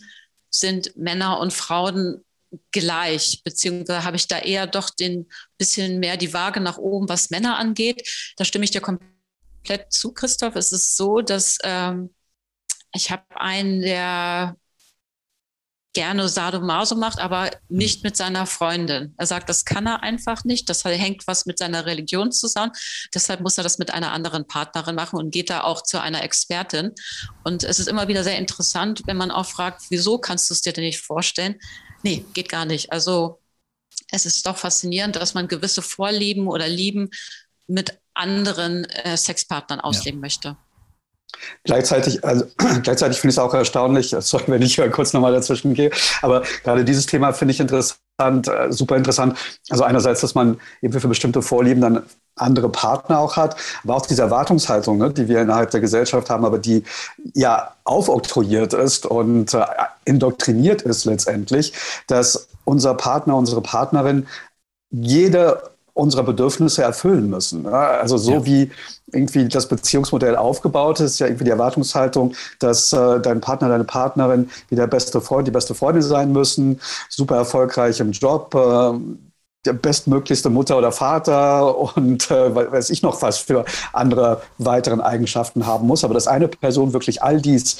[0.54, 2.24] sind Männer und Frauen
[2.70, 7.30] gleich, beziehungsweise habe ich da eher doch den bisschen mehr die Waage nach oben, was
[7.30, 8.08] Männer angeht.
[8.36, 10.54] Da stimme ich dir komplett zu, Christoph.
[10.56, 12.14] Es ist so, dass ähm,
[12.92, 14.56] ich habe einen, der
[15.94, 19.14] gerne Sadomaso macht, aber nicht mit seiner Freundin.
[19.16, 20.68] Er sagt, das kann er einfach nicht.
[20.68, 22.72] Das hängt was mit seiner Religion zusammen.
[23.14, 26.22] Deshalb muss er das mit einer anderen Partnerin machen und geht da auch zu einer
[26.22, 26.92] Expertin.
[27.44, 30.60] Und es ist immer wieder sehr interessant, wenn man auch fragt, wieso kannst du es
[30.60, 31.56] dir denn nicht vorstellen?
[32.02, 32.92] Nee, geht gar nicht.
[32.92, 33.40] Also
[34.10, 37.10] es ist doch faszinierend, dass man gewisse Vorlieben oder Lieben
[37.66, 40.20] mit anderen äh, Sexpartnern ausleben ja.
[40.20, 40.56] möchte.
[41.64, 42.44] Gleichzeitig, also,
[42.82, 45.90] gleichzeitig finde ich es auch erstaunlich, sorry, wenn ich kurz nochmal dazwischen gehe,
[46.22, 49.36] aber gerade dieses Thema finde ich interessant, äh, super interessant.
[49.70, 52.02] Also einerseits, dass man eben für bestimmte Vorlieben dann
[52.36, 56.44] andere Partner auch hat, aber auch diese Erwartungshaltung, ne, die wir innerhalb der Gesellschaft haben,
[56.44, 56.82] aber die
[57.34, 59.64] ja aufoktroyiert ist und äh,
[60.04, 61.72] indoktriniert ist letztendlich,
[62.06, 64.26] dass unser Partner, unsere Partnerin
[64.90, 67.66] jede unserer Bedürfnisse erfüllen müssen.
[67.66, 68.44] Also so ja.
[68.44, 68.70] wie
[69.12, 74.50] irgendwie das Beziehungsmodell aufgebaut ist, ja irgendwie die Erwartungshaltung, dass äh, dein Partner, deine Partnerin
[74.68, 78.98] wie der beste Freund, die beste Freundin sein müssen, super erfolgreich im Job, äh,
[79.64, 85.66] der bestmöglichste Mutter oder Vater und äh, weiß ich noch was für andere weiteren Eigenschaften
[85.66, 86.04] haben muss.
[86.04, 87.78] Aber dass eine Person wirklich all dies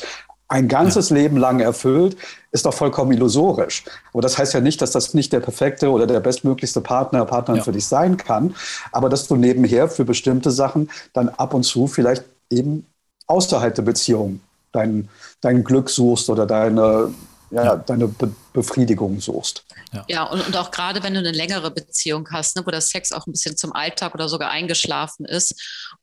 [0.49, 1.17] ein ganzes ja.
[1.17, 2.17] Leben lang erfüllt,
[2.53, 3.85] ist doch vollkommen illusorisch.
[4.13, 7.59] Aber das heißt ja nicht, dass das nicht der perfekte oder der bestmöglichste Partner, Partnerin
[7.59, 7.65] ja.
[7.65, 8.55] für dich sein kann,
[8.93, 12.87] aber dass du nebenher für bestimmte Sachen dann ab und zu vielleicht eben
[13.27, 14.41] außerhalb der Beziehung
[14.73, 15.09] dein,
[15.41, 17.13] dein Glück suchst oder deine
[17.55, 19.65] ja, deine Be Befriedigung suchst.
[19.95, 22.81] Ja, ja und, und auch gerade wenn du eine längere Beziehung hast, ne, wo der
[22.81, 25.55] Sex auch ein bisschen zum Alltag oder sogar eingeschlafen ist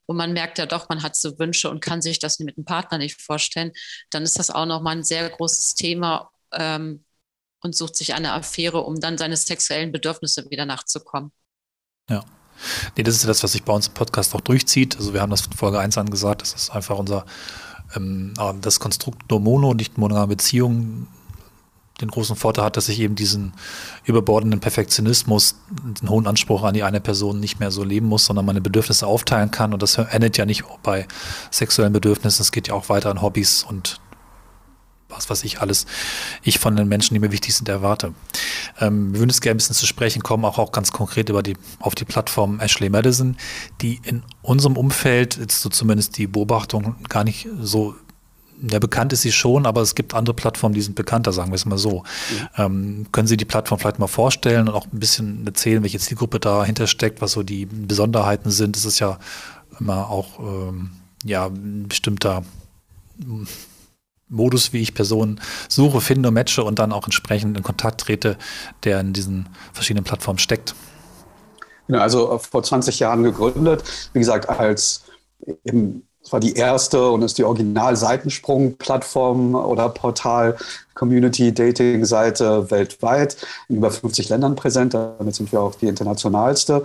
[0.06, 2.65] und man merkt ja doch, man hat so Wünsche und kann sich das mit einem
[2.65, 3.71] Partner nicht vorstellen,
[4.10, 7.04] dann ist das auch nochmal ein sehr großes Thema ähm,
[7.62, 11.32] und sucht sich eine Affäre, um dann seine sexuellen Bedürfnisse wieder nachzukommen.
[12.10, 12.23] Ja.
[12.95, 14.95] Nee, das ist das, was sich bei uns im Podcast auch durchzieht.
[14.97, 17.25] Also wir haben das von Folge 1 an gesagt, das ist einfach unser
[17.95, 21.08] ähm, das Konstrukt nur Mono, nicht monogame Beziehungen
[22.02, 23.54] den großen Vorteil hat, dass ich eben diesen
[24.06, 25.56] überbordenden Perfektionismus,
[26.02, 29.08] den hohen Anspruch an die eine Person nicht mehr so leben muss, sondern meine Bedürfnisse
[29.08, 29.74] aufteilen kann.
[29.74, 31.08] Und das endet ja nicht bei
[31.50, 34.00] sexuellen Bedürfnissen, es geht ja auch weiter an Hobbys und
[35.12, 35.86] was weiß ich alles,
[36.42, 38.14] ich von den Menschen, die mir wichtig sind, erwarte.
[38.80, 41.44] Ähm, wir würden jetzt gerne ein bisschen zu sprechen kommen, auch, auch ganz konkret über
[41.44, 43.38] die, auf die Plattform Ashley Madison,
[43.82, 47.96] die in unserem Umfeld, jetzt so zumindest die Beobachtung, gar nicht so
[48.62, 51.56] ja, bekannt ist sie schon, aber es gibt andere Plattformen, die sind bekannter, sagen wir
[51.56, 52.00] es mal so.
[52.00, 52.47] Mhm.
[52.58, 56.39] Ähm, können Sie die Plattform vielleicht mal vorstellen und auch ein bisschen erzählen, welche Zielgruppe
[56.39, 58.78] dahinter steckt, was so die Besonderheiten sind?
[58.78, 59.19] Es ist ja
[59.80, 60.91] immer auch ähm,
[61.24, 62.43] ja, ein bestimmter
[64.28, 68.38] Modus, wie ich Personen suche, finde, matche und dann auch entsprechend in Kontakt trete,
[68.84, 70.76] der in diesen verschiedenen Plattformen steckt.
[71.89, 75.04] also vor 20 Jahren gegründet, wie gesagt, als
[75.65, 80.55] eben es war die erste und ist die Original-Seitensprung-Plattform oder Portal,
[80.93, 84.93] Community-Dating-Seite weltweit, in über 50 Ländern präsent.
[84.93, 86.84] Damit sind wir auch die internationalste.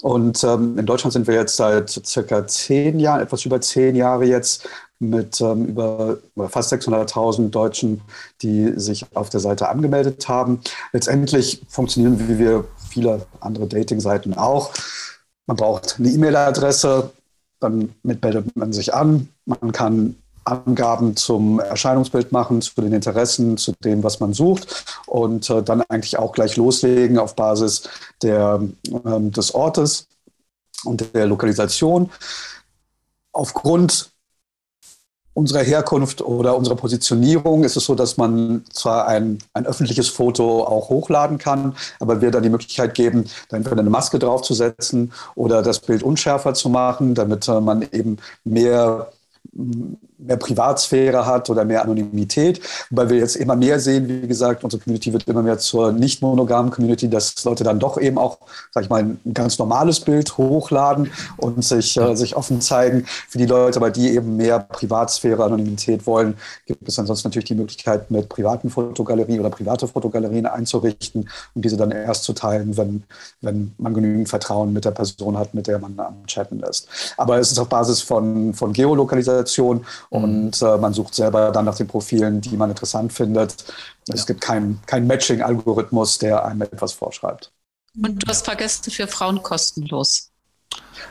[0.00, 4.24] Und ähm, in Deutschland sind wir jetzt seit circa zehn Jahren, etwas über zehn Jahre
[4.24, 4.66] jetzt,
[5.02, 8.00] mit ähm, über, fast 600.000 Deutschen,
[8.40, 10.60] die sich auf der Seite angemeldet haben.
[10.92, 14.70] Letztendlich funktionieren wie wir viele andere Dating-Seiten auch.
[15.46, 17.10] Man braucht eine E-Mail-Adresse,
[17.62, 19.28] dann meldet man sich an.
[19.44, 25.48] Man kann Angaben zum Erscheinungsbild machen, zu den Interessen, zu dem, was man sucht und
[25.50, 27.88] äh, dann eigentlich auch gleich loslegen auf Basis
[28.22, 30.08] der, äh, des Ortes
[30.84, 32.10] und der Lokalisation.
[33.32, 34.11] Aufgrund
[35.34, 40.64] unserer Herkunft oder unserer Positionierung ist es so, dass man zwar ein, ein öffentliches Foto
[40.64, 45.62] auch hochladen kann, aber wir dann die Möglichkeit geben, da entweder eine Maske draufzusetzen oder
[45.62, 49.10] das Bild unschärfer zu machen, damit äh, man eben mehr
[50.26, 54.82] mehr Privatsphäre hat oder mehr Anonymität, weil wir jetzt immer mehr sehen, wie gesagt, unsere
[54.82, 58.38] Community wird immer mehr zur nicht monogamen Community, dass Leute dann doch eben auch,
[58.70, 63.04] sag ich mal, ein ganz normales Bild hochladen und sich, äh, sich offen zeigen.
[63.28, 67.54] Für die Leute, aber die eben mehr Privatsphäre, Anonymität wollen, gibt es ansonsten natürlich die
[67.54, 73.02] Möglichkeit, mit privaten Fotogalerien oder private Fotogalerien einzurichten und diese dann erst zu teilen, wenn,
[73.40, 76.88] wenn man genügend Vertrauen mit der Person hat, mit der man am Chatten ist.
[77.16, 79.84] Aber es ist auf Basis von, von Geolokalisation.
[80.12, 83.64] Und äh, man sucht selber dann nach den Profilen, die man interessant findet.
[84.08, 84.24] Es ja.
[84.26, 87.50] gibt keinen kein Matching-Algorithmus, der einem etwas vorschreibt.
[87.96, 90.31] Und du hast vergessen, für Frauen kostenlos.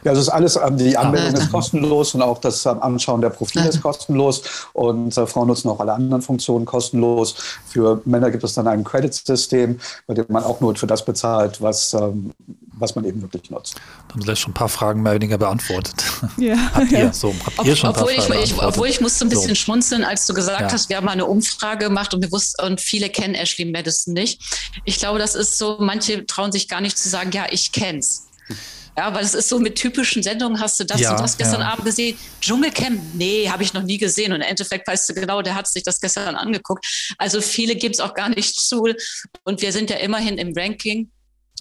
[0.03, 3.29] Ja, das ist alles, ähm, die Anmeldung ist kostenlos und auch das ähm, Anschauen der
[3.29, 4.41] Profile ist kostenlos.
[4.73, 7.35] Und äh, Frauen nutzen auch alle anderen Funktionen kostenlos.
[7.67, 11.61] Für Männer gibt es dann ein Credit-System, bei dem man auch nur für das bezahlt,
[11.61, 12.31] was, ähm,
[12.73, 13.75] was man eben wirklich nutzt.
[14.07, 16.03] Da haben Sie schon ein paar Fragen mehr oder weniger beantwortet.
[16.37, 16.55] Ja.
[16.73, 19.55] habt ihr, so, habt ihr schon obwohl, ich, ich, obwohl ich musste ein bisschen so.
[19.55, 20.71] schmunzeln, als du gesagt ja.
[20.71, 24.13] hast, wir haben mal eine Umfrage gemacht und, wir wussten, und viele kennen Ashley Madison
[24.13, 24.41] nicht.
[24.85, 28.25] Ich glaube, das ist so, manche trauen sich gar nicht zu sagen, ja, ich kenn's.
[28.97, 31.61] Ja, weil es ist so mit typischen Sendungen hast du das ja, und das gestern
[31.61, 31.69] ja.
[31.69, 32.17] Abend gesehen.
[32.41, 34.33] Dschungelcamp, nee, habe ich noch nie gesehen.
[34.33, 36.85] Und im Endeffekt weißt du genau, der hat sich das gestern angeguckt.
[37.17, 38.87] Also viele geben es auch gar nicht zu.
[39.43, 41.09] Und wir sind ja immerhin im Ranking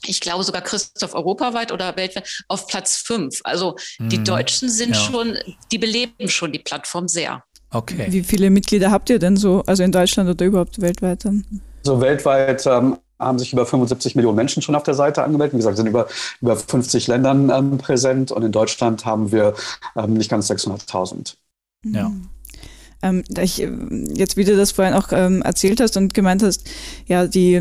[0.07, 3.41] ich glaube sogar Christoph europaweit oder weltweit auf Platz fünf.
[3.45, 4.25] Also die mhm.
[4.25, 5.01] Deutschen sind ja.
[5.01, 5.37] schon,
[5.71, 7.45] die beleben schon die Plattform sehr.
[7.71, 8.07] Okay.
[8.09, 11.45] Wie viele Mitglieder habt ihr denn so, also in Deutschland oder überhaupt weltweit dann?
[11.83, 15.53] So weltweit ähm, haben sich über 75 Millionen Menschen schon auf der Seite angemeldet.
[15.55, 16.09] Wie gesagt, sind über,
[16.41, 19.55] über 50 Ländern ähm, präsent und in Deutschland haben wir
[19.97, 21.37] ähm, nicht ganz 600.000.
[21.85, 22.09] Ja.
[22.09, 22.29] Mhm.
[23.03, 23.71] Ähm, da ich äh,
[24.15, 26.69] jetzt, wie du das vorhin auch ähm, erzählt hast und gemeint hast,
[27.07, 27.55] ja, die,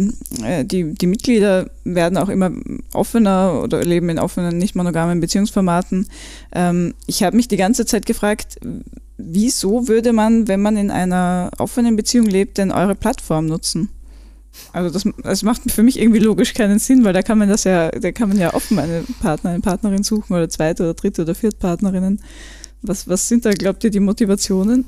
[0.44, 2.52] äh, die, die Mitglieder werden auch immer
[2.94, 6.08] offener oder leben in offenen, nicht monogamen Beziehungsformaten.
[6.52, 8.60] Ähm, ich habe mich die ganze Zeit gefragt,
[9.18, 13.90] wieso würde man, wenn man in einer offenen Beziehung lebt, denn eure Plattform nutzen?
[14.74, 17.64] Also das, das macht für mich irgendwie logisch keinen Sinn, weil da kann man das
[17.64, 21.22] ja, da kann man ja offen eine Partner, eine Partnerin suchen oder zweite oder dritte
[21.24, 22.22] oder vierte Partnerinnen.
[22.82, 24.86] Was, was sind da, glaubt ihr, die Motivationen?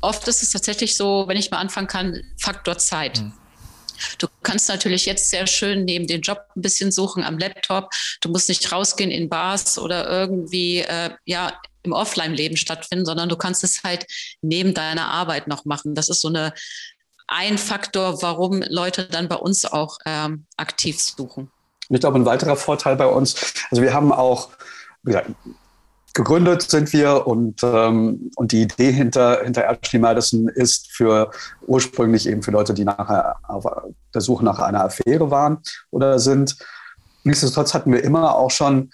[0.00, 3.20] Oft ist es tatsächlich so, wenn ich mal anfangen kann, Faktor Zeit.
[3.20, 3.32] Mhm.
[4.18, 7.90] Du kannst natürlich jetzt sehr schön neben den Job ein bisschen suchen am Laptop.
[8.20, 13.36] Du musst nicht rausgehen in Bars oder irgendwie äh, ja im Offline-Leben stattfinden, sondern du
[13.36, 14.06] kannst es halt
[14.42, 15.94] neben deiner Arbeit noch machen.
[15.94, 16.52] Das ist so eine
[17.26, 21.50] ein Faktor, warum Leute dann bei uns auch ähm, aktiv suchen.
[21.88, 24.50] ich glaube, ein weiterer Vorteil bei uns, also wir haben auch,
[25.02, 25.30] wie gesagt,
[26.14, 31.30] gegründet sind wir und, ähm, und die Idee hinter, hinter Ashley Madison ist für
[31.66, 33.64] ursprünglich eben für Leute, die nachher auf
[34.14, 35.58] der Suche nach einer Affäre waren
[35.90, 36.56] oder sind.
[37.24, 38.92] Nichtsdestotrotz hatten wir immer auch schon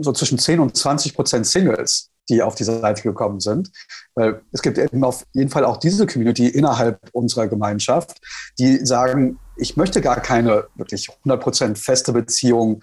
[0.00, 3.70] so zwischen 10 und 20 Prozent Singles, die auf diese Seite gekommen sind.
[4.14, 8.20] Weil es gibt eben auf jeden Fall auch diese Community innerhalb unserer Gemeinschaft,
[8.58, 12.82] die sagen, ich möchte gar keine wirklich 100% feste Beziehung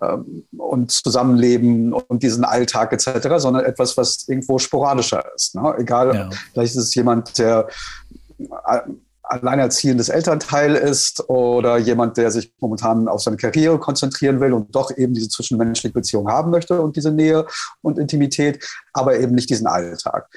[0.00, 5.54] ähm, und Zusammenleben und diesen Alltag etc., sondern etwas, was irgendwo sporadischer ist.
[5.54, 5.74] Ne?
[5.78, 6.30] Egal, ja.
[6.52, 7.68] vielleicht ist es jemand, der
[8.38, 8.80] äh,
[9.24, 14.96] alleinerziehendes Elternteil ist oder jemand, der sich momentan auf seine Karriere konzentrieren will und doch
[14.96, 17.46] eben diese zwischenmenschliche Beziehung haben möchte und diese Nähe
[17.82, 20.28] und Intimität, aber eben nicht diesen Alltag.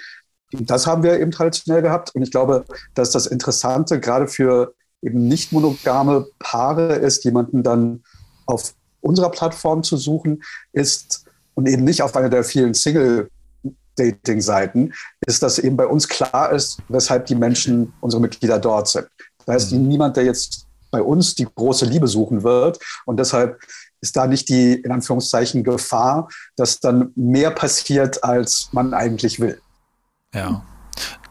[0.52, 5.28] Das haben wir eben traditionell gehabt und ich glaube, dass das Interessante gerade für eben
[5.28, 8.04] nicht monogame Paare ist, jemanden dann
[8.46, 13.30] auf unserer Plattform zu suchen, ist und eben nicht auf einer der vielen Single
[13.98, 14.94] Dating-Seiten,
[15.26, 19.08] ist, dass eben bei uns klar ist, weshalb die Menschen, unsere Mitglieder dort sind.
[19.46, 19.88] Da ist mhm.
[19.88, 22.80] niemand, der jetzt bei uns die große Liebe suchen wird.
[23.06, 23.60] Und deshalb
[24.02, 29.60] ist da nicht die, in Anführungszeichen, Gefahr, dass dann mehr passiert, als man eigentlich will.
[30.34, 30.64] Ja,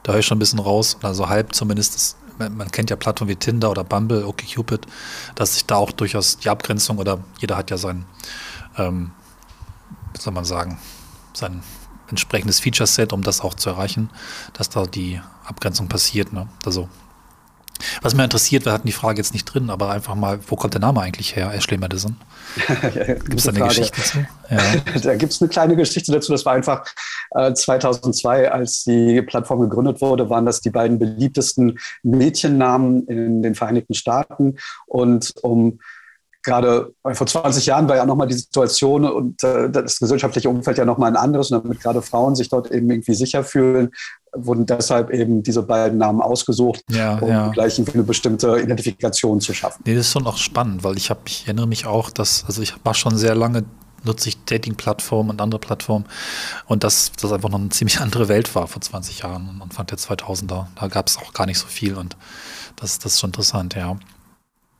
[0.02, 1.94] da höre ich schon ein bisschen raus, also halb zumindest.
[1.94, 4.86] Das, man kennt ja Plattformen wie Tinder oder Bumble, OkCupid,
[5.34, 8.04] dass sich da auch durchaus die Abgrenzung oder jeder hat ja sein,
[8.76, 9.12] ähm,
[10.12, 10.78] wie soll man sagen,
[11.32, 11.62] sein
[12.08, 14.10] entsprechendes Feature-Set, um das auch zu erreichen,
[14.52, 16.32] dass da die Abgrenzung passiert.
[16.32, 16.48] Ne?
[16.64, 16.88] Also,
[18.02, 20.74] was mir interessiert, wir hatten die Frage jetzt nicht drin, aber einfach mal, wo kommt
[20.74, 22.16] der Name eigentlich her, Ashley Madison?
[22.56, 23.68] gibt es da eine Frage.
[23.68, 24.26] Geschichte zu?
[24.48, 24.98] Ja.
[25.02, 26.30] da gibt es eine kleine Geschichte dazu.
[26.30, 26.86] Das war einfach
[27.32, 33.56] äh, 2002, als die Plattform gegründet wurde, waren das die beiden beliebtesten Mädchennamen in den
[33.56, 34.56] Vereinigten Staaten.
[34.86, 35.80] Und um
[36.46, 40.84] gerade vor 20 Jahren war ja nochmal die Situation und äh, das gesellschaftliche Umfeld ja
[40.84, 43.90] nochmal ein anderes und damit gerade Frauen sich dort eben irgendwie sicher fühlen,
[44.32, 47.48] wurden deshalb eben diese beiden Namen ausgesucht, ja, um ja.
[47.48, 49.82] gleich eine bestimmte Identifikation zu schaffen.
[49.84, 52.62] Nee, das ist schon auch spannend, weil ich habe, ich erinnere mich auch, dass, also
[52.62, 53.64] ich war schon sehr lange
[54.04, 56.04] nutze ich Dating-Plattformen und andere Plattformen
[56.66, 59.98] und dass das einfach noch eine ziemlich andere Welt war vor 20 Jahren, Anfang der
[59.98, 60.66] 2000er.
[60.78, 62.16] Da gab es auch gar nicht so viel und
[62.76, 63.96] das, das ist schon interessant, ja.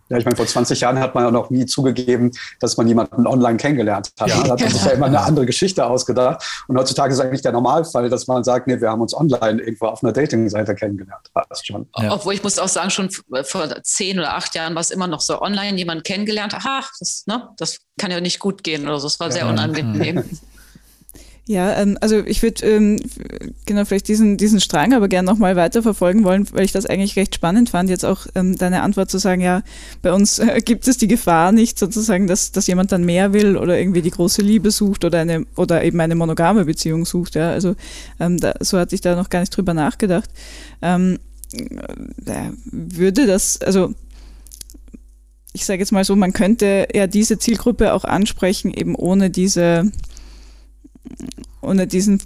[0.09, 3.27] Ja, ich meine, vor 20 Jahren hat man ja noch nie zugegeben, dass man jemanden
[3.27, 4.29] online kennengelernt hat.
[4.29, 4.37] Ja.
[4.37, 6.65] Man hat sich ja immer eine andere Geschichte ausgedacht.
[6.69, 9.87] Und heutzutage ist eigentlich der Normalfall, dass man sagt, nee, wir haben uns online irgendwo
[9.87, 11.31] auf einer Dating-Seite kennengelernt.
[11.35, 11.89] Passt schon.
[11.99, 12.13] Ja.
[12.13, 15.21] Obwohl ich muss auch sagen, schon vor zehn oder acht Jahren war es immer noch
[15.21, 16.55] so online, jemanden kennengelernt.
[16.55, 19.07] Aha, das, ne, das kann ja nicht gut gehen oder so.
[19.07, 20.25] Das war sehr unangenehm.
[21.49, 23.01] Ja, ähm, also ich würde ähm,
[23.67, 27.37] genau vielleicht diesen, diesen Strang aber gerne nochmal weiterverfolgen wollen, weil ich das eigentlich recht
[27.37, 29.63] spannend fand, jetzt auch ähm, deine Antwort zu sagen, ja,
[30.03, 33.57] bei uns äh, gibt es die Gefahr nicht sozusagen, dass, dass jemand dann mehr will
[33.57, 37.37] oder irgendwie die große Liebe sucht oder eine oder eben eine monogame Beziehung sucht.
[37.37, 37.77] Ja, also
[38.19, 40.31] ähm, da, so hatte ich da noch gar nicht drüber nachgedacht.
[40.83, 41.21] Ähm,
[41.53, 43.95] äh, würde das, also
[45.53, 49.93] ich sage jetzt mal so, man könnte ja diese Zielgruppe auch ansprechen, eben ohne diese
[51.63, 52.21] ohne diesen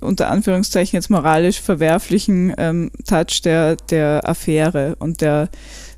[0.00, 5.48] unter Anführungszeichen jetzt moralisch verwerflichen ähm, Touch der, der Affäre und der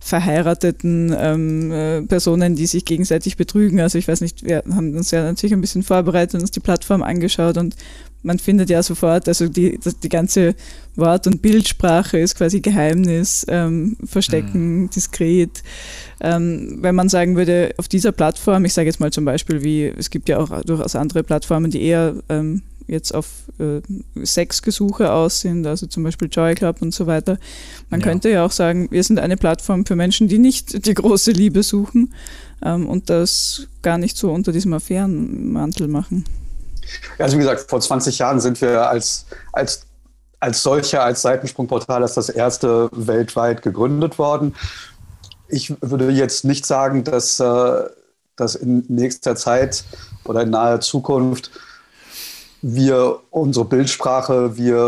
[0.01, 3.81] verheirateten ähm, äh, Personen, die sich gegenseitig betrügen.
[3.81, 6.61] Also ich weiß nicht, wir haben uns ja natürlich ein bisschen vorbereitet und uns die
[6.61, 7.75] Plattform angeschaut und
[8.27, 10.57] man findet ja sofort, also die, die ganze
[10.97, 14.91] Wort- und Bildsprache ist quasi Geheimnis, ähm, Verstecken, mhm.
[14.91, 15.63] diskret.
[16.21, 19.85] Ähm, wenn man sagen würde, auf dieser Plattform, ich sage jetzt mal zum Beispiel, wie
[19.85, 23.27] es gibt ja auch durchaus andere Plattformen, die eher ähm, jetzt auf
[23.59, 23.81] äh,
[24.25, 27.39] Sexgesuche aus sind, also zum Beispiel Joy Club und so weiter.
[27.91, 28.07] Man ja.
[28.07, 31.63] könnte ja auch sagen, wir sind eine Plattform für Menschen, die nicht die große Liebe
[31.63, 32.13] suchen
[32.65, 36.25] ähm, und das gar nicht so unter diesem Affärenmantel machen.
[37.19, 39.87] Also wie gesagt, vor 20 Jahren sind wir als, als,
[40.41, 44.55] als solcher, als Seitensprungportal, als das erste weltweit gegründet worden.
[45.49, 47.83] Ich würde jetzt nicht sagen, dass, äh,
[48.37, 49.85] dass in nächster Zeit
[50.25, 51.51] oder in naher Zukunft
[52.63, 54.81] wir unsere Bildsprache, wir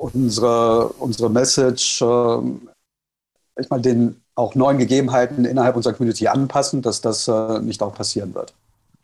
[0.00, 2.38] unsere, unsere Message, äh,
[3.60, 7.92] ich meine, den auch neuen Gegebenheiten innerhalb unserer Community anpassen, dass das äh, nicht auch
[7.92, 8.54] passieren wird.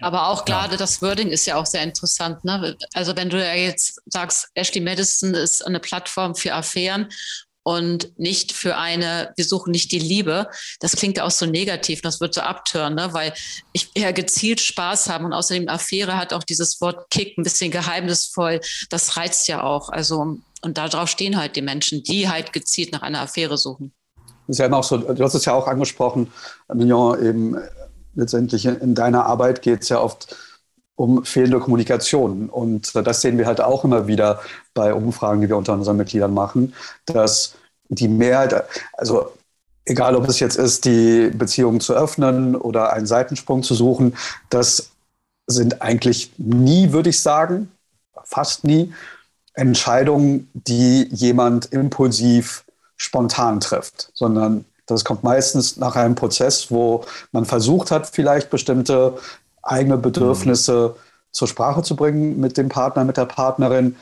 [0.01, 2.45] Aber auch gerade das Wording ist ja auch sehr interessant.
[2.45, 2.77] Ne?
[2.95, 7.09] Also wenn du ja jetzt sagst, Ashley Madison ist eine Plattform für Affären
[7.65, 10.49] und nicht für eine, wir suchen nicht die Liebe.
[10.81, 13.09] Das klingt ja auch so negativ, das wird so abtören, ne?
[13.13, 13.33] weil
[13.73, 17.71] ich eher gezielt Spaß haben und außerdem Affäre hat auch dieses Wort Kick ein bisschen
[17.71, 18.61] geheimnisvoll.
[18.91, 19.89] Das reizt ja auch.
[19.89, 23.93] Also, und darauf stehen halt die Menschen, die halt gezielt nach einer Affäre suchen.
[24.47, 26.31] Das ist ja immer auch so, du hast es ja auch angesprochen,
[26.73, 27.57] Mignon, eben
[28.15, 30.37] letztendlich in deiner Arbeit geht es ja oft
[30.97, 32.49] um fehlende Kommunikation.
[32.49, 34.41] Und das sehen wir halt auch immer wieder
[34.75, 36.75] bei Umfragen, die wir unter unseren Mitgliedern machen,
[37.07, 37.55] dass
[37.89, 39.33] die Mehrheit, also
[39.85, 44.17] egal ob es jetzt ist, die Beziehung zu öffnen oder einen Seitensprung zu suchen,
[44.51, 44.91] das
[45.47, 47.71] sind eigentlich nie, würde ich sagen,
[48.25, 48.93] fast nie,
[49.53, 52.65] Entscheidungen, die jemand impulsiv
[52.97, 59.19] spontan trifft, sondern das kommt meistens nach einem Prozess, wo man versucht hat, vielleicht bestimmte
[59.63, 61.01] eigene Bedürfnisse mhm.
[61.33, 63.97] zur Sprache zu bringen mit dem Partner, mit der Partnerin,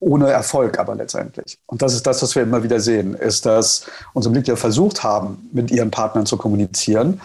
[0.00, 1.58] ohne Erfolg aber letztendlich.
[1.66, 5.48] Und das ist das, was wir immer wieder sehen, ist, dass unsere Mitglieder versucht haben,
[5.52, 7.20] mit ihren Partnern zu kommunizieren,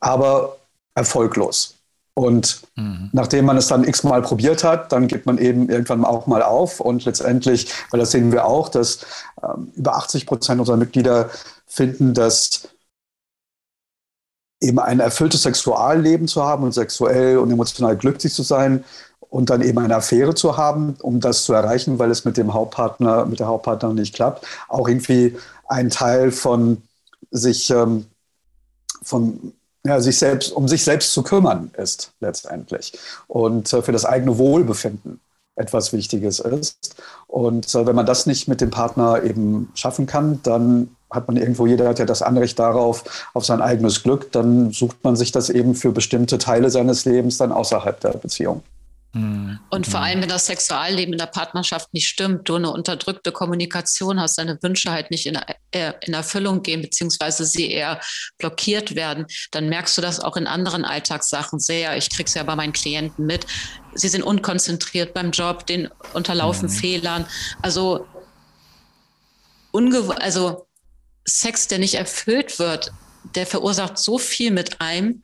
[0.00, 0.56] aber
[0.94, 1.74] erfolglos.
[2.18, 3.10] Und mhm.
[3.12, 6.80] nachdem man es dann x-mal probiert hat, dann gibt man eben irgendwann auch mal auf.
[6.80, 9.00] Und letztendlich, weil das sehen wir auch, dass
[9.42, 11.28] ähm, über 80 Prozent unserer Mitglieder
[11.76, 12.68] finden, dass
[14.60, 18.84] eben ein erfülltes Sexualleben zu haben und sexuell und emotional glücklich zu sein
[19.20, 22.54] und dann eben eine Affäre zu haben, um das zu erreichen, weil es mit dem
[22.54, 25.36] Hauptpartner, mit der Hauptpartnerin nicht klappt, auch irgendwie
[25.68, 26.82] ein Teil von
[27.30, 28.06] sich, ähm,
[29.02, 29.52] von
[29.84, 32.98] ja, sich selbst, um sich selbst zu kümmern ist letztendlich
[33.28, 35.20] und äh, für das eigene Wohlbefinden
[35.54, 36.96] etwas Wichtiges ist.
[37.26, 41.36] Und äh, wenn man das nicht mit dem Partner eben schaffen kann, dann hat man
[41.36, 45.32] irgendwo, jeder hat ja das Anrecht darauf, auf sein eigenes Glück, dann sucht man sich
[45.32, 48.62] das eben für bestimmte Teile seines Lebens dann außerhalb der Beziehung.
[49.16, 49.58] Mhm.
[49.70, 54.20] Und vor allem, wenn das Sexualleben in der Partnerschaft nicht stimmt, du eine unterdrückte Kommunikation
[54.20, 55.38] hast, deine Wünsche halt nicht in,
[55.70, 58.00] äh, in Erfüllung gehen, beziehungsweise sie eher
[58.36, 61.96] blockiert werden, dann merkst du das auch in anderen Alltagssachen sehr.
[61.96, 63.46] Ich kriege es ja bei meinen Klienten mit.
[63.94, 66.72] Sie sind unkonzentriert beim Job, den unterlaufen mhm.
[66.72, 67.26] Fehlern.
[67.62, 68.06] Also,
[69.72, 70.65] also
[71.26, 72.92] Sex, der nicht erfüllt wird,
[73.34, 75.22] der verursacht so viel mit einem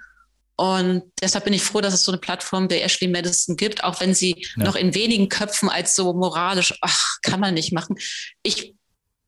[0.57, 4.00] Und deshalb bin ich froh, dass es so eine Plattform der Ashley Madison gibt, auch
[4.00, 4.64] wenn sie ja.
[4.64, 7.96] noch in wenigen Köpfen als so moralisch, ach, kann man nicht machen.
[8.42, 8.74] Ich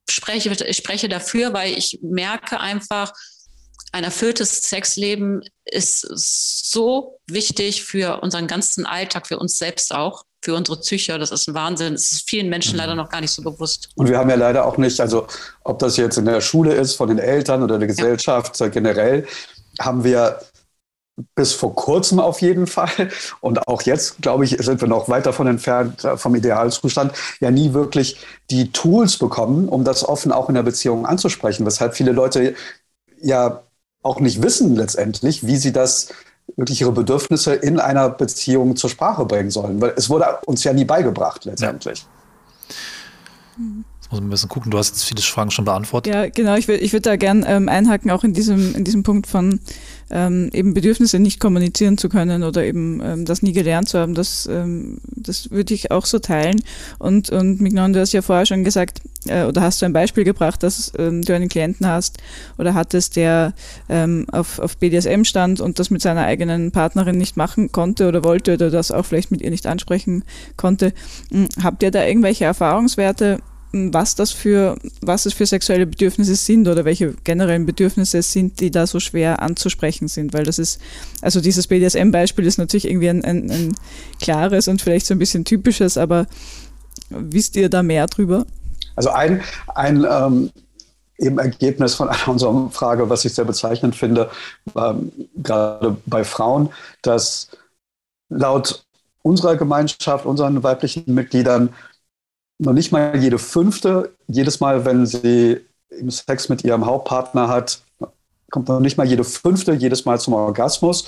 [0.08, 3.12] spreche, ich spreche dafür, weil ich merke einfach,
[3.92, 10.54] ein erfülltes Sexleben ist so wichtig für unseren ganzen Alltag, für uns selbst auch, für
[10.54, 11.18] unsere Psyche.
[11.18, 11.94] Das ist ein Wahnsinn.
[11.94, 12.78] Das ist vielen Menschen mhm.
[12.78, 13.88] leider noch gar nicht so bewusst.
[13.96, 15.26] Und wir haben ja leider auch nicht, also
[15.64, 18.68] ob das jetzt in der Schule ist, von den Eltern oder der Gesellschaft ja.
[18.68, 19.26] generell,
[19.80, 20.40] haben wir
[21.36, 23.08] bis vor kurzem auf jeden Fall
[23.40, 27.52] und auch jetzt, glaube ich, sind wir noch weit davon entfernt äh, vom Idealzustand, ja
[27.52, 28.18] nie wirklich
[28.50, 32.56] die Tools bekommen, um das offen auch in der Beziehung anzusprechen, weshalb viele Leute
[33.22, 33.62] ja
[34.02, 36.08] auch nicht wissen letztendlich, wie sie das
[36.56, 40.72] wirklich ihre Bedürfnisse in einer Beziehung zur Sprache bringen sollen, weil es wurde uns ja
[40.72, 42.06] nie beigebracht letztendlich.
[43.58, 43.64] Ja.
[43.64, 46.14] Jetzt muss man ein bisschen gucken, du hast jetzt viele Fragen schon beantwortet.
[46.14, 49.02] Ja, genau, ich würde ich würd da gern ähm, einhaken, auch in diesem, in diesem
[49.02, 49.60] Punkt von
[50.10, 54.14] ähm, eben Bedürfnisse nicht kommunizieren zu können oder eben ähm, das nie gelernt zu haben,
[54.14, 56.62] das, ähm, das würde ich auch so teilen.
[56.98, 60.24] Und, und Mignon, du hast ja vorher schon gesagt, äh, oder hast du ein Beispiel
[60.24, 62.18] gebracht, dass ähm, du einen Klienten hast
[62.58, 63.54] oder hattest, der
[63.88, 68.22] ähm, auf, auf BDSM stand und das mit seiner eigenen Partnerin nicht machen konnte oder
[68.22, 70.24] wollte oder das auch vielleicht mit ihr nicht ansprechen
[70.56, 70.92] konnte.
[71.30, 73.40] Hm, habt ihr da irgendwelche Erfahrungswerte?
[73.74, 78.60] Was das für, was es für sexuelle Bedürfnisse sind oder welche generellen Bedürfnisse es sind,
[78.60, 80.32] die da so schwer anzusprechen sind.
[80.32, 80.80] Weil das ist,
[81.22, 83.76] also dieses BDSM-Beispiel ist natürlich irgendwie ein, ein, ein
[84.20, 86.26] klares und vielleicht so ein bisschen typisches, aber
[87.10, 88.46] wisst ihr da mehr drüber?
[88.96, 89.42] Also ein,
[89.74, 90.50] ein ähm,
[91.18, 94.30] eben Ergebnis von einer unserer Umfrage, was ich sehr bezeichnend finde,
[94.72, 94.96] war
[95.36, 96.70] gerade bei Frauen,
[97.02, 97.48] dass
[98.28, 98.84] laut
[99.22, 101.70] unserer Gemeinschaft, unseren weiblichen Mitgliedern,
[102.58, 105.60] noch nicht mal jede fünfte, jedes Mal, wenn sie
[106.08, 107.80] Sex mit ihrem Hauptpartner hat,
[108.50, 111.06] kommt noch nicht mal jede fünfte jedes Mal zum Orgasmus.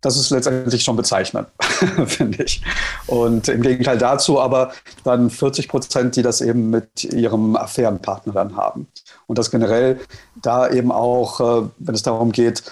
[0.00, 1.46] Das ist letztendlich schon bezeichnend,
[2.06, 2.60] finde ich.
[3.06, 4.72] Und im Gegenteil dazu aber
[5.04, 8.88] dann 40 Prozent, die das eben mit ihrem Affärenpartner dann haben.
[9.28, 10.00] Und das generell
[10.34, 12.64] da eben auch, äh, wenn es darum geht,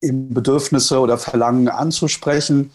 [0.00, 2.72] eben Bedürfnisse oder Verlangen anzusprechen,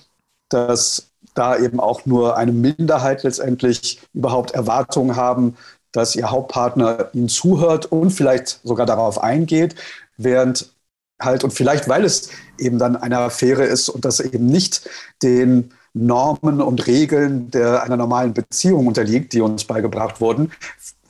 [0.48, 5.56] dass da eben auch nur eine Minderheit letztendlich überhaupt Erwartungen haben,
[5.92, 9.76] dass ihr Hauptpartner ihnen zuhört und vielleicht sogar darauf eingeht,
[10.18, 10.72] während
[11.20, 12.30] halt und vielleicht weil es
[12.60, 14.88] eben dann eine Affäre ist und das eben nicht
[15.24, 20.52] den Normen und Regeln der einer normalen Beziehung unterliegt, die uns beigebracht wurden,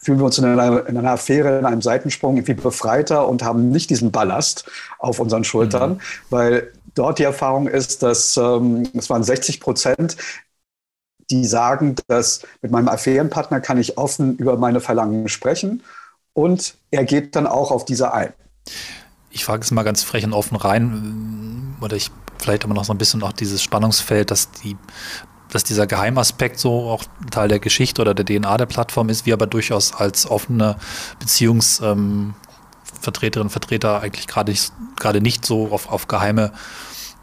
[0.08, 3.72] fühlen wir uns in einer, in einer Affäre, in einem Seitensprung irgendwie befreiter und haben
[3.72, 4.64] nicht diesen Ballast
[5.00, 6.00] auf unseren Schultern, mhm.
[6.30, 10.16] weil dort die Erfahrung ist, dass ähm, es waren 60 Prozent,
[11.30, 15.84] die sagen, dass mit meinem Affärenpartner kann ich offen über meine Verlangen sprechen
[16.32, 18.32] und er geht dann auch auf diese ein.
[19.30, 22.94] Ich frage es mal ganz frech und offen rein, oder ich vielleicht aber noch so
[22.94, 24.78] ein bisschen auch dieses Spannungsfeld, dass die
[25.52, 29.34] dass dieser Geheimaspekt so auch Teil der Geschichte oder der DNA der Plattform ist, wir
[29.34, 30.76] aber durchaus als offene
[31.20, 32.34] Beziehungs, ähm,
[33.06, 36.52] und Vertreter eigentlich gerade nicht, gerade nicht so auf, auf geheime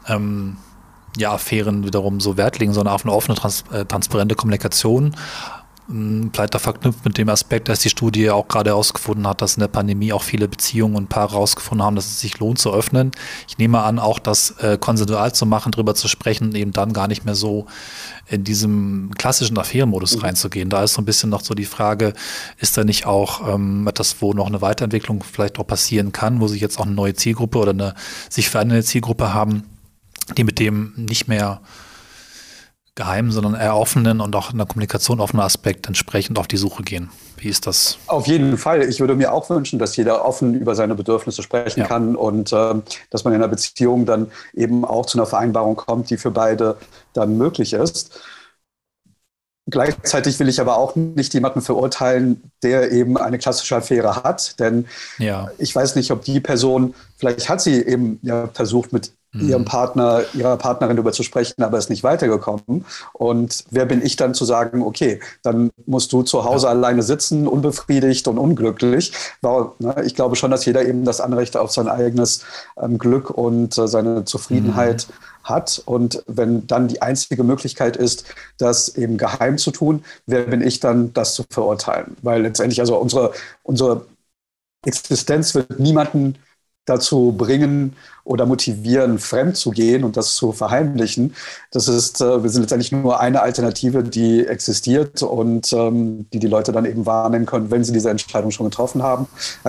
[0.07, 0.57] ähm,
[1.17, 5.15] ja, Affären wiederum so Wert legen, sondern auf eine offene, trans äh, transparente Kommunikation.
[5.87, 9.67] Pleiter verknüpft mit dem Aspekt, dass die Studie auch gerade herausgefunden hat, dass in der
[9.67, 13.11] Pandemie auch viele Beziehungen und Paare herausgefunden haben, dass es sich lohnt zu öffnen.
[13.47, 17.07] Ich nehme an, auch das äh, konsensual zu machen, darüber zu sprechen, eben dann gar
[17.07, 17.67] nicht mehr so
[18.27, 20.21] in diesem klassischen Affärenmodus mhm.
[20.21, 20.69] reinzugehen.
[20.71, 22.13] Da ist so ein bisschen noch so die Frage,
[22.57, 26.47] ist da nicht auch ähm, etwas, wo noch eine Weiterentwicklung vielleicht auch passieren kann, wo
[26.47, 27.93] sich jetzt auch eine neue Zielgruppe oder eine
[28.29, 29.63] sich verändernde Zielgruppe haben,
[30.35, 31.61] die mit dem nicht mehr
[32.95, 36.81] geheimen, sondern eher offenen und auch in der Kommunikation offenen Aspekt entsprechend auf die Suche
[36.81, 37.09] gehen.
[37.37, 37.97] Wie ist das?
[38.07, 38.83] Auf jeden Fall.
[38.83, 41.87] Ich würde mir auch wünschen, dass jeder offen über seine Bedürfnisse sprechen ja.
[41.87, 42.73] kann und äh,
[43.09, 46.77] dass man in einer Beziehung dann eben auch zu einer Vereinbarung kommt, die für beide
[47.13, 48.17] dann möglich ist.
[49.67, 54.85] Gleichzeitig will ich aber auch nicht jemanden verurteilen, der eben eine klassische Affäre hat, denn
[55.17, 55.49] ja.
[55.57, 59.11] ich weiß nicht, ob die Person, vielleicht hat sie eben ja versucht, mit
[59.41, 59.65] ihrem mhm.
[59.65, 62.85] Partner, ihrer Partnerin darüber zu sprechen, aber ist nicht weitergekommen.
[63.13, 66.71] Und wer bin ich dann zu sagen, okay, dann musst du zu Hause ja.
[66.71, 69.11] alleine sitzen, unbefriedigt und unglücklich.
[69.41, 69.71] Ne,
[70.05, 72.41] ich glaube schon, dass jeder eben das Anrecht auf sein eigenes
[72.81, 75.43] ähm, Glück und äh, seine Zufriedenheit mhm.
[75.43, 75.81] hat.
[75.85, 78.25] Und wenn dann die einzige Möglichkeit ist,
[78.57, 82.15] das eben geheim zu tun, wer bin ich dann, das zu verurteilen?
[82.21, 83.31] Weil letztendlich also unsere,
[83.63, 84.05] unsere
[84.85, 86.35] Existenz wird niemanden
[86.85, 91.35] dazu bringen oder motivieren, fremd zu gehen und das zu verheimlichen.
[91.71, 96.47] Das ist, äh, wir sind letztendlich nur eine Alternative, die existiert und ähm, die die
[96.47, 99.27] Leute dann eben wahrnehmen können, wenn sie diese Entscheidung schon getroffen haben.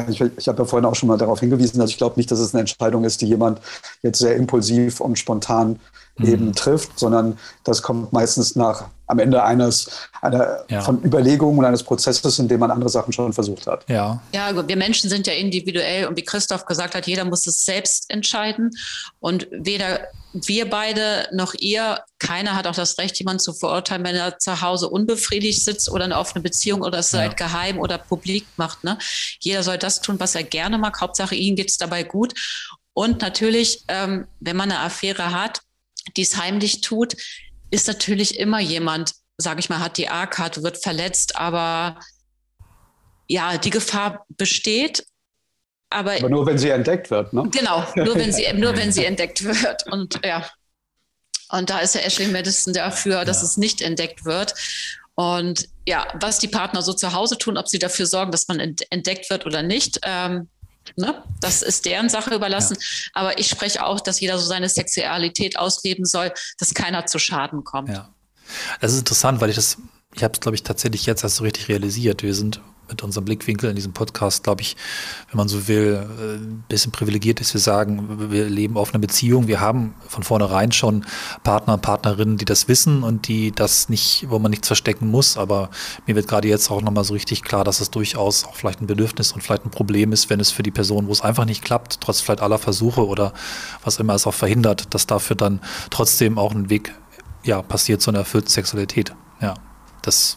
[0.09, 2.39] Ich, ich habe ja vorhin auch schon mal darauf hingewiesen, dass ich glaube nicht, dass
[2.39, 3.61] es eine Entscheidung ist, die jemand
[4.03, 5.79] jetzt sehr impulsiv und spontan
[6.19, 6.27] mhm.
[6.27, 9.89] eben trifft, sondern das kommt meistens nach am Ende eines
[10.21, 10.81] einer, ja.
[10.81, 13.85] von Überlegungen und eines Prozesses, in dem man andere Sachen schon versucht hat.
[13.89, 14.21] Ja.
[14.33, 18.11] Ja, wir Menschen sind ja individuell und wie Christoph gesagt hat, jeder muss es selbst
[18.11, 18.71] entscheiden
[19.21, 20.01] und weder
[20.33, 24.61] wir beide noch ihr, keiner hat auch das Recht, jemanden zu verurteilen, wenn er zu
[24.61, 27.21] Hause unbefriedigt sitzt oder eine offene Beziehung oder es ja.
[27.21, 28.85] halt geheim oder publik macht.
[28.85, 28.99] Ne?
[29.41, 31.01] Jeder soll das tun, was er gerne mag.
[31.01, 32.35] Hauptsache, ihm geht es dabei gut.
[32.93, 35.61] Und natürlich, ähm, wenn man eine Affäre hat,
[36.17, 37.17] die es heimlich tut,
[37.77, 42.01] ist natürlich immer jemand, sage ich mal, hat die A-Karte, wird verletzt, aber
[43.29, 45.07] ja, die Gefahr besteht.
[45.91, 47.49] Aber, aber nur wenn sie entdeckt wird, ne?
[47.53, 49.87] Genau, nur wenn sie, nur wenn sie entdeckt wird.
[49.93, 50.49] Und ja,
[51.51, 53.45] und da ist ja Ashley Madison dafür, dass ja.
[53.45, 54.55] es nicht entdeckt wird.
[55.15, 58.59] Und ja, was die Partner so zu Hause tun, ob sie dafür sorgen, dass man
[58.59, 60.49] entdeckt wird oder nicht, ähm,
[60.97, 61.23] Ne?
[61.41, 62.77] Das ist deren Sache überlassen.
[62.79, 63.11] Ja.
[63.15, 67.65] Aber ich spreche auch, dass jeder so seine Sexualität ausleben soll, dass keiner zu Schaden
[67.65, 67.91] kommt.
[67.91, 68.15] Ja.
[68.81, 69.79] Das ist interessant, weil ich das,
[70.15, 72.23] ich habe es, glaube ich, tatsächlich jetzt erst so richtig realisiert.
[72.23, 74.77] Wir sind mit unserem Blickwinkel in diesem Podcast, glaube ich,
[75.31, 77.55] wenn man so will, ein bisschen privilegiert ist.
[77.55, 79.47] Wir sagen, wir leben auf einer Beziehung.
[79.49, 81.05] Wir haben von vornherein schon
[81.43, 85.37] Partner und Partnerinnen, die das wissen und die das nicht, wo man nichts verstecken muss.
[85.37, 85.71] Aber
[86.07, 88.87] mir wird gerade jetzt auch nochmal so richtig klar, dass es durchaus auch vielleicht ein
[88.87, 91.63] Bedürfnis und vielleicht ein Problem ist, wenn es für die Person, wo es einfach nicht
[91.63, 93.33] klappt, trotz vielleicht aller Versuche oder
[93.85, 95.61] was immer es auch verhindert, dass dafür dann
[95.91, 96.95] trotzdem auch ein Weg
[97.43, 99.15] ja, passiert zu einer erfüllten Sexualität.
[99.41, 99.55] Ja,
[100.03, 100.37] das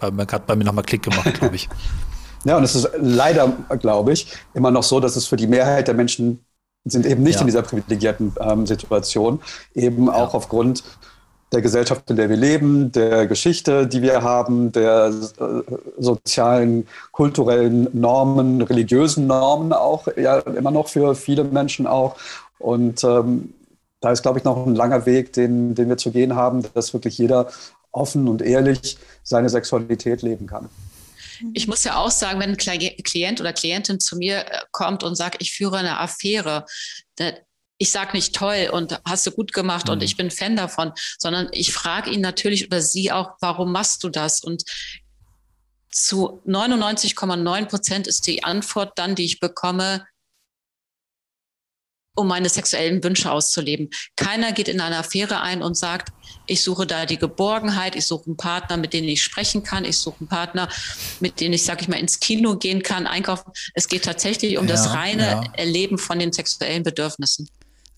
[0.00, 1.68] hat bei mir nochmal Klick gemacht, glaube ich.
[2.44, 5.88] ja, und es ist leider, glaube ich, immer noch so, dass es für die Mehrheit
[5.88, 6.44] der Menschen
[6.84, 7.40] sind eben nicht ja.
[7.42, 9.40] in dieser privilegierten ähm, Situation,
[9.74, 10.14] eben ja.
[10.14, 10.82] auch aufgrund
[11.52, 15.62] der Gesellschaft, in der wir leben, der Geschichte, die wir haben, der äh,
[15.98, 22.16] sozialen, kulturellen Normen, religiösen Normen auch, ja immer noch für viele Menschen auch.
[22.58, 23.52] Und ähm,
[24.00, 26.94] da ist, glaube ich, noch ein langer Weg, den, den wir zu gehen haben, dass
[26.94, 27.48] wirklich jeder
[27.92, 30.68] offen und ehrlich seine Sexualität leben kann.
[31.54, 35.14] Ich muss ja auch sagen, wenn ein Klient oder Klientin zu mir äh, kommt und
[35.14, 36.66] sagt, ich führe eine Affäre,
[37.78, 39.94] ich sage nicht toll und hast du gut gemacht mhm.
[39.94, 44.04] und ich bin Fan davon, sondern ich frage ihn natürlich oder sie auch, warum machst
[44.04, 44.42] du das?
[44.42, 44.64] Und
[45.90, 50.06] zu 99,9 Prozent ist die Antwort dann, die ich bekomme,
[52.16, 53.90] um meine sexuellen Wünsche auszuleben.
[54.16, 56.12] Keiner geht in eine Affäre ein und sagt,
[56.46, 59.98] ich suche da die Geborgenheit, ich suche einen Partner, mit dem ich sprechen kann, ich
[59.98, 60.68] suche einen Partner,
[61.20, 63.52] mit dem ich, sag ich mal, ins Kino gehen kann, einkaufen.
[63.74, 65.52] Es geht tatsächlich um ja, das reine ja.
[65.54, 67.48] Erleben von den sexuellen Bedürfnissen.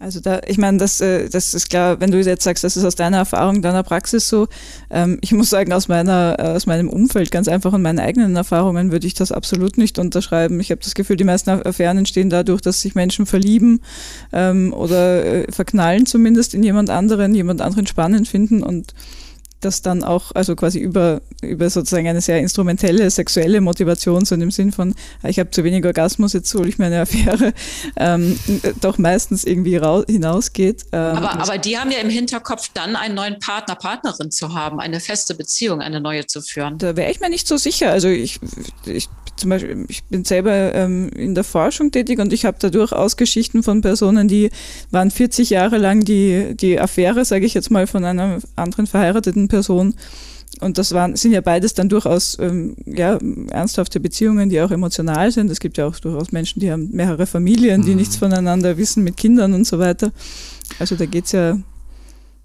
[0.03, 2.85] Also da, ich meine, das, äh, das ist klar, wenn du jetzt sagst, das ist
[2.85, 4.49] aus deiner Erfahrung, deiner Praxis so.
[4.91, 8.35] Ähm, ich muss sagen, aus meiner, äh, aus meinem Umfeld, ganz einfach und meinen eigenen
[8.35, 10.59] Erfahrungen würde ich das absolut nicht unterschreiben.
[10.59, 13.81] Ich habe das Gefühl, die meisten Affären entstehen dadurch, dass sich Menschen verlieben
[14.33, 18.95] ähm, oder äh, verknallen zumindest in jemand anderen, jemand anderen spannend finden und
[19.65, 24.41] das dann auch, also quasi über, über sozusagen eine sehr instrumentelle sexuelle Motivation, so in
[24.41, 27.53] dem Sinn von, ah, ich habe zu wenig Orgasmus, jetzt hole ich mir eine Affäre,
[27.97, 28.39] ähm,
[28.81, 30.85] doch meistens irgendwie hinausgeht.
[30.93, 34.81] Ähm, aber, aber die haben ja im Hinterkopf dann einen neuen Partner, Partnerin zu haben,
[34.81, 36.79] eine feste Beziehung, eine neue zu führen.
[36.79, 37.91] Da wäre ich mir nicht so sicher.
[37.91, 38.41] Also ich,
[38.87, 42.71] ich zum Beispiel, ich bin selber ähm, in der Forschung tätig und ich habe da
[42.71, 44.51] durchaus Geschichten von Personen, die
[44.91, 49.49] waren 40 Jahre lang die, die Affäre, sage ich jetzt mal, von einer anderen verheirateten
[49.53, 49.95] Person.
[50.61, 53.19] Und das waren, sind ja beides dann durchaus ähm, ja,
[53.51, 55.51] ernsthafte Beziehungen, die auch emotional sind.
[55.51, 57.97] Es gibt ja auch durchaus Menschen, die haben mehrere Familien, die mhm.
[57.97, 60.13] nichts voneinander wissen mit Kindern und so weiter.
[60.79, 61.59] Also da geht es ja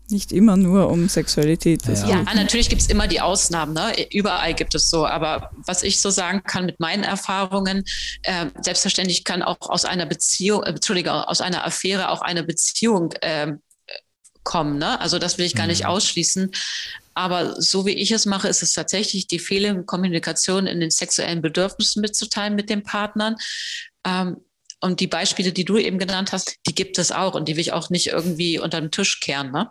[0.10, 1.86] nicht immer nur um Sexualität.
[1.86, 3.94] Ja, ja natürlich gibt es immer die Ausnahmen, ne?
[4.12, 5.06] überall gibt es so.
[5.06, 7.84] Aber was ich so sagen kann mit meinen Erfahrungen,
[8.24, 13.12] äh, selbstverständlich kann auch aus einer Beziehung, äh, Entschuldige, aus einer Affäre auch eine Beziehung
[13.22, 13.54] äh,
[14.48, 14.78] kommen.
[14.78, 14.98] Ne?
[15.02, 15.72] Also das will ich gar mhm.
[15.72, 16.52] nicht ausschließen.
[17.14, 21.42] Aber so wie ich es mache, ist es tatsächlich die fehlende Kommunikation in den sexuellen
[21.42, 23.36] Bedürfnissen mitzuteilen mit den Partnern.
[24.06, 24.38] Ähm,
[24.80, 27.62] und die Beispiele, die du eben genannt hast, die gibt es auch und die will
[27.62, 29.52] ich auch nicht irgendwie unter den Tisch kehren.
[29.52, 29.70] Ne?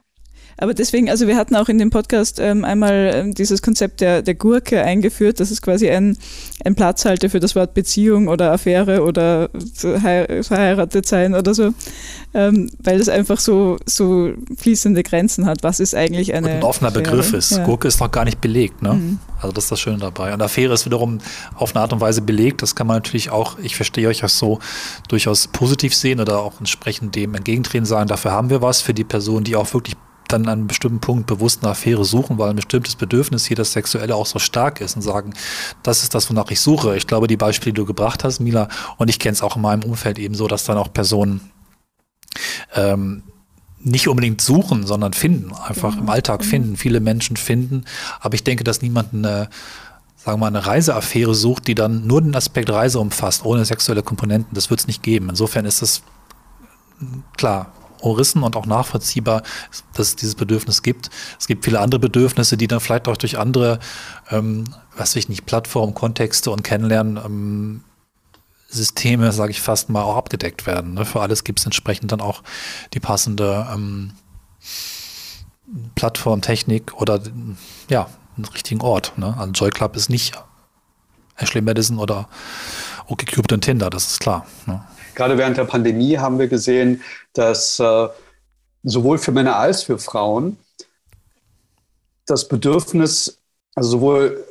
[0.58, 4.22] Aber deswegen, also wir hatten auch in dem Podcast ähm, einmal ähm, dieses Konzept der,
[4.22, 5.38] der Gurke eingeführt.
[5.38, 6.16] Das ist quasi ein,
[6.64, 11.74] ein Platzhalter für das Wort Beziehung oder Affäre oder verheiratet sein oder so.
[12.32, 15.62] Ähm, weil es einfach so, so fließende Grenzen hat.
[15.62, 16.46] Was ist eigentlich eine.
[16.46, 17.04] Und ein offener Affäre?
[17.04, 17.52] Begriff ist.
[17.52, 17.64] Ja.
[17.64, 18.82] Gurke ist noch gar nicht belegt.
[18.82, 18.94] Ne?
[18.94, 19.18] Mhm.
[19.40, 20.32] Also das ist das Schöne dabei.
[20.32, 21.18] Und Affäre ist wiederum
[21.54, 22.62] auf eine Art und Weise belegt.
[22.62, 24.58] Das kann man natürlich auch, ich verstehe euch auch so,
[25.08, 28.06] durchaus positiv sehen oder auch entsprechend dem entgegentreten sein.
[28.06, 29.96] Dafür haben wir was für die Person, die auch wirklich
[30.28, 33.72] dann an einem bestimmten Punkt bewusst eine Affäre suchen, weil ein bestimmtes Bedürfnis hier das
[33.72, 35.34] Sexuelle auch so stark ist und sagen,
[35.82, 36.96] das ist das, wonach ich suche.
[36.96, 38.68] Ich glaube, die Beispiele, die du gebracht hast, Mila,
[38.98, 41.50] und ich kenne es auch in meinem Umfeld eben so, dass dann auch Personen
[42.74, 43.22] ähm,
[43.80, 46.02] nicht unbedingt suchen, sondern finden, einfach genau.
[46.02, 46.50] im Alltag genau.
[46.50, 47.84] finden, viele Menschen finden.
[48.20, 49.48] Aber ich denke, dass niemand eine,
[50.16, 54.02] sagen wir mal, eine Reiseaffäre sucht, die dann nur den Aspekt Reise umfasst, ohne sexuelle
[54.02, 54.54] Komponenten.
[54.54, 55.28] Das wird es nicht geben.
[55.30, 56.02] Insofern ist es
[57.36, 59.42] klar, umrissen und auch nachvollziehbar,
[59.94, 61.10] dass es dieses Bedürfnis gibt.
[61.38, 63.78] Es gibt viele andere Bedürfnisse, die dann vielleicht auch durch andere,
[64.30, 64.64] ähm,
[64.96, 67.84] was ich nicht, Plattformen, Kontexte und Kennenlernen ähm,
[68.68, 70.94] Systeme, sage ich fast mal, auch abgedeckt werden.
[70.94, 71.04] Ne?
[71.04, 72.42] Für alles gibt es entsprechend dann auch
[72.94, 74.12] die passende ähm,
[75.94, 77.20] Plattform, Technik oder
[77.88, 79.12] ja, einen richtigen Ort.
[79.16, 79.34] Ne?
[79.38, 80.34] Also Joy Club ist nicht
[81.36, 82.28] Ashley Madison oder
[83.06, 84.46] OkCupid und Tinder, das ist klar.
[84.66, 84.82] Ne?
[85.16, 87.02] Gerade während der Pandemie haben wir gesehen,
[87.32, 88.08] dass äh,
[88.84, 90.58] sowohl für Männer als für Frauen
[92.26, 93.38] das Bedürfnis,
[93.74, 94.44] also sowohl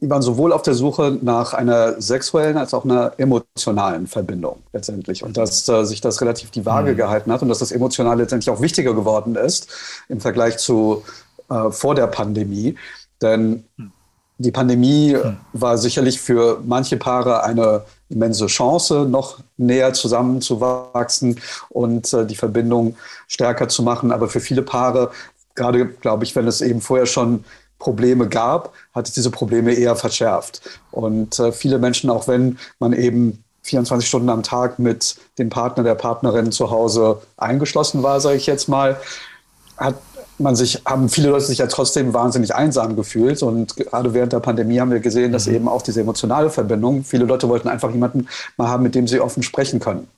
[0.00, 5.22] die waren sowohl auf der Suche nach einer sexuellen als auch einer emotionalen Verbindung letztendlich.
[5.22, 6.96] Und dass äh, sich das relativ die Waage mhm.
[6.96, 9.68] gehalten hat und dass das emotional letztendlich auch wichtiger geworden ist
[10.08, 11.02] im Vergleich zu
[11.48, 12.76] äh, vor der Pandemie.
[13.22, 13.92] Denn mhm.
[14.36, 15.38] die Pandemie mhm.
[15.54, 22.96] war sicherlich für manche Paare eine immense Chance, noch näher zusammenzuwachsen und äh, die Verbindung
[23.26, 24.12] stärker zu machen.
[24.12, 25.10] Aber für viele Paare,
[25.54, 27.44] gerade glaube ich, wenn es eben vorher schon
[27.78, 30.62] Probleme gab, hat es diese Probleme eher verschärft.
[30.90, 35.82] Und äh, viele Menschen, auch wenn man eben 24 Stunden am Tag mit dem Partner,
[35.82, 38.98] der Partnerin zu Hause eingeschlossen war, sage ich jetzt mal,
[39.76, 39.96] hat
[40.38, 43.42] man sich, haben viele Leute sich ja trotzdem wahnsinnig einsam gefühlt.
[43.42, 45.54] Und gerade während der Pandemie haben wir gesehen, dass mhm.
[45.54, 49.20] eben auch diese emotionale Verbindung, viele Leute wollten einfach jemanden mal haben, mit dem sie
[49.20, 50.08] offen sprechen können.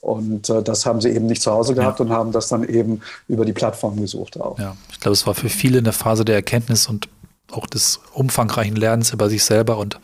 [0.00, 2.04] Und äh, das haben sie eben nicht zu Hause gehabt ja.
[2.04, 4.58] und haben das dann eben über die Plattform gesucht auch.
[4.58, 7.08] Ja, ich glaube, es war für viele eine Phase der Erkenntnis und
[7.50, 9.98] auch des umfangreichen Lernens über sich selber und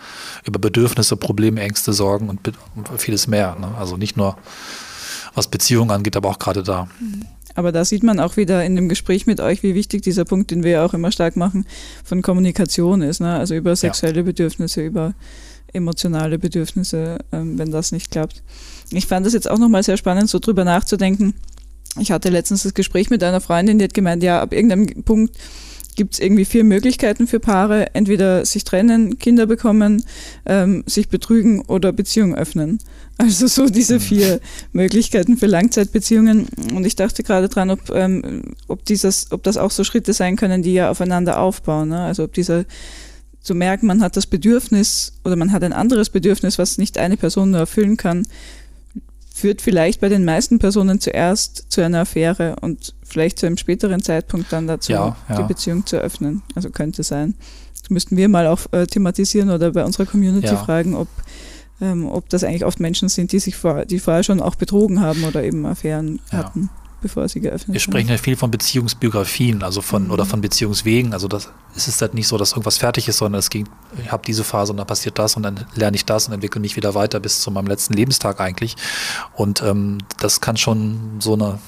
[0.45, 2.41] über Bedürfnisse, Probleme, Ängste, Sorgen und
[2.97, 3.57] vieles mehr.
[3.61, 3.69] Ne?
[3.79, 4.37] Also nicht nur
[5.35, 6.89] was Beziehungen angeht, aber auch gerade da.
[7.55, 10.51] Aber da sieht man auch wieder in dem Gespräch mit euch, wie wichtig dieser Punkt,
[10.51, 11.67] den wir auch immer stark machen,
[12.03, 13.21] von Kommunikation ist.
[13.21, 13.33] Ne?
[13.35, 14.23] Also über sexuelle ja.
[14.23, 15.15] Bedürfnisse, über
[15.73, 18.43] emotionale Bedürfnisse, ähm, wenn das nicht klappt.
[18.91, 21.35] Ich fand das jetzt auch nochmal sehr spannend, so drüber nachzudenken.
[22.01, 25.37] Ich hatte letztens das Gespräch mit einer Freundin, die hat gemeint, ja, ab irgendeinem Punkt
[25.97, 27.95] gibt es irgendwie vier Möglichkeiten für Paare.
[27.95, 30.05] Entweder sich trennen, Kinder bekommen,
[30.47, 32.79] ähm, sich betrügen oder Beziehungen öffnen.
[33.17, 34.01] Also so diese mhm.
[34.01, 34.41] vier
[34.73, 36.49] Möglichkeiten für Langzeitbeziehungen.
[36.75, 40.35] Und ich dachte gerade dran, ob, ähm, ob, dieses, ob das auch so Schritte sein
[40.35, 41.91] können, die ja aufeinander aufbauen.
[41.91, 42.01] Ne?
[42.01, 42.65] Also ob dieser
[43.41, 47.17] zu merken, man hat das Bedürfnis oder man hat ein anderes Bedürfnis, was nicht eine
[47.17, 48.27] Person nur erfüllen kann,
[49.35, 54.01] führt vielleicht bei den meisten Personen zuerst zu einer Affäre und vielleicht zu einem späteren
[54.01, 55.37] Zeitpunkt dann dazu, ja, ja.
[55.37, 56.43] die Beziehung zu öffnen.
[56.55, 57.35] Also könnte sein.
[57.81, 60.57] Das müssten wir mal auch äh, thematisieren oder bei unserer Community ja.
[60.57, 61.09] fragen, ob,
[61.81, 65.01] ähm, ob das eigentlich oft Menschen sind, die sich vor, die vorher schon auch betrogen
[65.01, 66.71] haben oder eben Affären hatten
[67.05, 70.11] bevor sie geöffnet Wir sprechen ja viel von Beziehungsbiografien, also von mhm.
[70.11, 71.13] oder von Beziehungswegen.
[71.13, 73.69] Also das es ist halt nicht so, dass irgendwas fertig ist, sondern es ging,
[74.03, 76.63] ich habe diese Phase und dann passiert das und dann lerne ich das und entwickle
[76.63, 78.77] mich wieder weiter bis zu meinem letzten Lebenstag eigentlich.
[79.35, 81.59] Und ähm, das kann schon so eine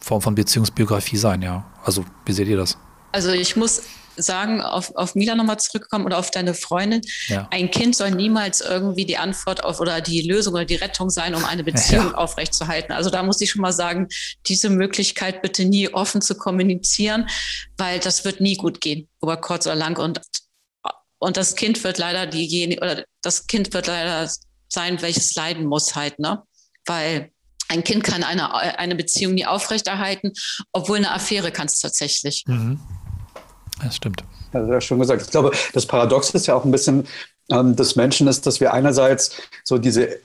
[0.00, 1.64] Form von Beziehungsbiografie sein, ja.
[1.84, 2.78] Also wie seht ihr das?
[3.10, 3.82] Also ich muss
[4.22, 7.00] sagen, auf, auf Mila nochmal zurückkommen oder auf deine Freundin.
[7.28, 7.48] Ja.
[7.50, 11.34] Ein Kind soll niemals irgendwie die Antwort auf oder die Lösung oder die Rettung sein,
[11.34, 12.14] um eine Beziehung ja.
[12.14, 12.92] aufrechtzuerhalten.
[12.92, 14.08] Also da muss ich schon mal sagen,
[14.46, 17.28] diese Möglichkeit bitte nie offen zu kommunizieren,
[17.76, 19.98] weil das wird nie gut gehen, über kurz oder lang.
[19.98, 20.20] Und,
[21.18, 24.30] und das Kind wird leider diejenige, oder das Kind wird leider
[24.68, 26.42] sein, welches leiden muss halt, ne?
[26.86, 27.30] Weil
[27.70, 30.32] ein Kind kann eine, eine Beziehung nie aufrechterhalten,
[30.72, 32.44] obwohl eine Affäre kann es tatsächlich.
[32.46, 32.80] Mhm.
[33.82, 34.24] Das stimmt.
[34.52, 35.22] Das ja schon gesagt.
[35.22, 37.06] Ich glaube, das Paradox ist ja auch ein bisschen
[37.50, 40.18] ähm, des Menschen ist, dass wir einerseits so diese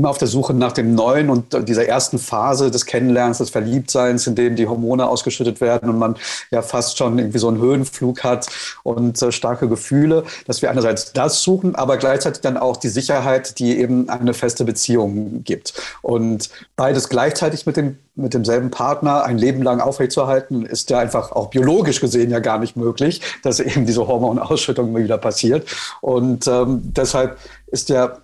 [0.00, 4.26] immer auf der Suche nach dem Neuen und dieser ersten Phase des Kennenlernens, des Verliebtseins,
[4.26, 6.16] in dem die Hormone ausgeschüttet werden und man
[6.50, 8.48] ja fast schon irgendwie so einen Höhenflug hat
[8.82, 13.58] und äh, starke Gefühle, dass wir einerseits das suchen, aber gleichzeitig dann auch die Sicherheit,
[13.58, 15.74] die eben eine feste Beziehung gibt.
[16.00, 21.32] Und beides gleichzeitig mit dem mit demselben Partner ein Leben lang aufrechtzuerhalten, ist ja einfach
[21.32, 25.66] auch biologisch gesehen ja gar nicht möglich, dass eben diese Hormonausschüttung immer wieder passiert.
[26.02, 27.38] Und ähm, deshalb
[27.68, 28.18] ist ja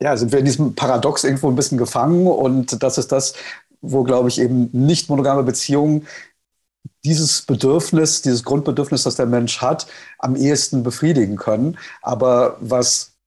[0.00, 3.34] ja, sind wir in diesem Paradox irgendwo ein bisschen gefangen und das ist das,
[3.80, 6.06] wo, glaube ich, eben nicht monogame Beziehungen
[7.04, 9.86] dieses Bedürfnis, dieses Grundbedürfnis, das der Mensch hat,
[10.18, 11.78] am ehesten befriedigen können.
[12.02, 13.17] Aber was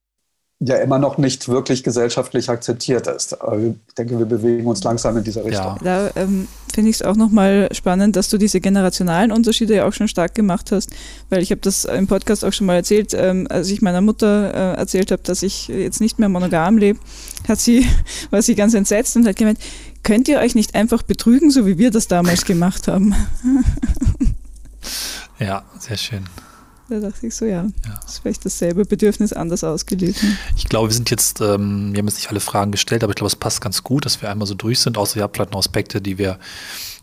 [0.64, 3.40] ja immer noch nicht wirklich gesellschaftlich akzeptiert ist.
[3.40, 5.78] Aber ich denke, wir bewegen uns langsam in dieser Richtung.
[5.82, 6.10] Ja.
[6.12, 9.92] Da ähm, finde ich es auch nochmal spannend, dass du diese generationalen Unterschiede ja auch
[9.92, 10.90] schon stark gemacht hast,
[11.30, 14.54] weil ich habe das im Podcast auch schon mal erzählt, ähm, als ich meiner Mutter
[14.54, 17.00] äh, erzählt habe, dass ich jetzt nicht mehr monogam lebe,
[17.48, 17.86] hat sie,
[18.30, 19.58] war sie ganz entsetzt und hat gemeint,
[20.04, 23.14] könnt ihr euch nicht einfach betrügen, so wie wir das damals gemacht haben?
[25.40, 26.24] ja, sehr schön.
[26.92, 28.00] Da dachte ich so, ja, ja.
[28.06, 30.22] ist vielleicht dasselbe Bedürfnis anders ausgelebt.
[30.22, 30.36] Ne?
[30.58, 33.16] Ich glaube, wir sind jetzt, ähm, wir haben jetzt nicht alle Fragen gestellt, aber ich
[33.16, 35.52] glaube, es passt ganz gut, dass wir einmal so durch sind, außer ihr habt vielleicht
[35.52, 36.38] noch Aspekte, die wir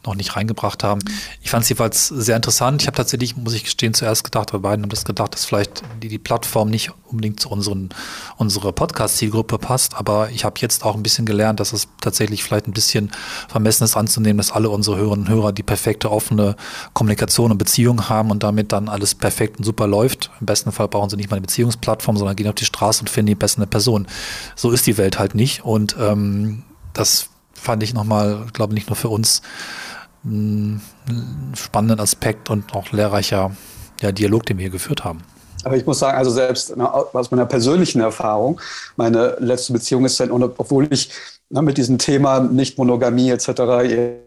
[0.06, 1.02] noch nicht reingebracht haben.
[1.42, 2.82] Ich fand es jedenfalls sehr interessant.
[2.82, 5.84] Ich habe tatsächlich, muss ich gestehen, zuerst gedacht, wir beiden haben das gedacht, dass vielleicht
[6.02, 7.90] die, die Plattform nicht unbedingt zu unseren,
[8.38, 12.68] unserer Podcast-Zielgruppe passt, aber ich habe jetzt auch ein bisschen gelernt, dass es tatsächlich vielleicht
[12.68, 13.12] ein bisschen
[13.50, 16.56] vermessen ist anzunehmen, dass alle unsere Hörerinnen und Hörer die perfekte offene
[16.94, 20.32] Kommunikation und Beziehung haben und damit dann alles perfekt und super läuft.
[20.40, 23.10] Im besten Fall brauchen sie nicht mal eine Beziehungsplattform, sondern gehen auf die Straße und
[23.10, 24.08] finden die beste Person.
[24.56, 27.30] So ist die Welt halt nicht und ähm, das
[27.62, 29.42] fand ich nochmal, glaube ich, nicht nur für uns
[30.24, 30.82] einen
[31.56, 33.52] spannenden Aspekt und auch lehrreicher
[34.02, 35.24] ja, Dialog, den wir hier geführt haben.
[35.64, 38.62] Aber ich muss sagen, also selbst aus meiner persönlichen Erfahrung,
[38.96, 41.12] meine letzte Beziehung ist dann, obwohl ich
[41.50, 43.50] mit diesem Thema Nicht-Monogamie etc.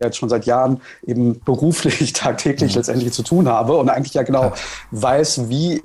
[0.00, 2.78] jetzt schon seit Jahren eben beruflich tagtäglich mhm.
[2.78, 4.54] letztendlich zu tun habe und eigentlich ja genau ja.
[4.90, 5.82] weiß, wie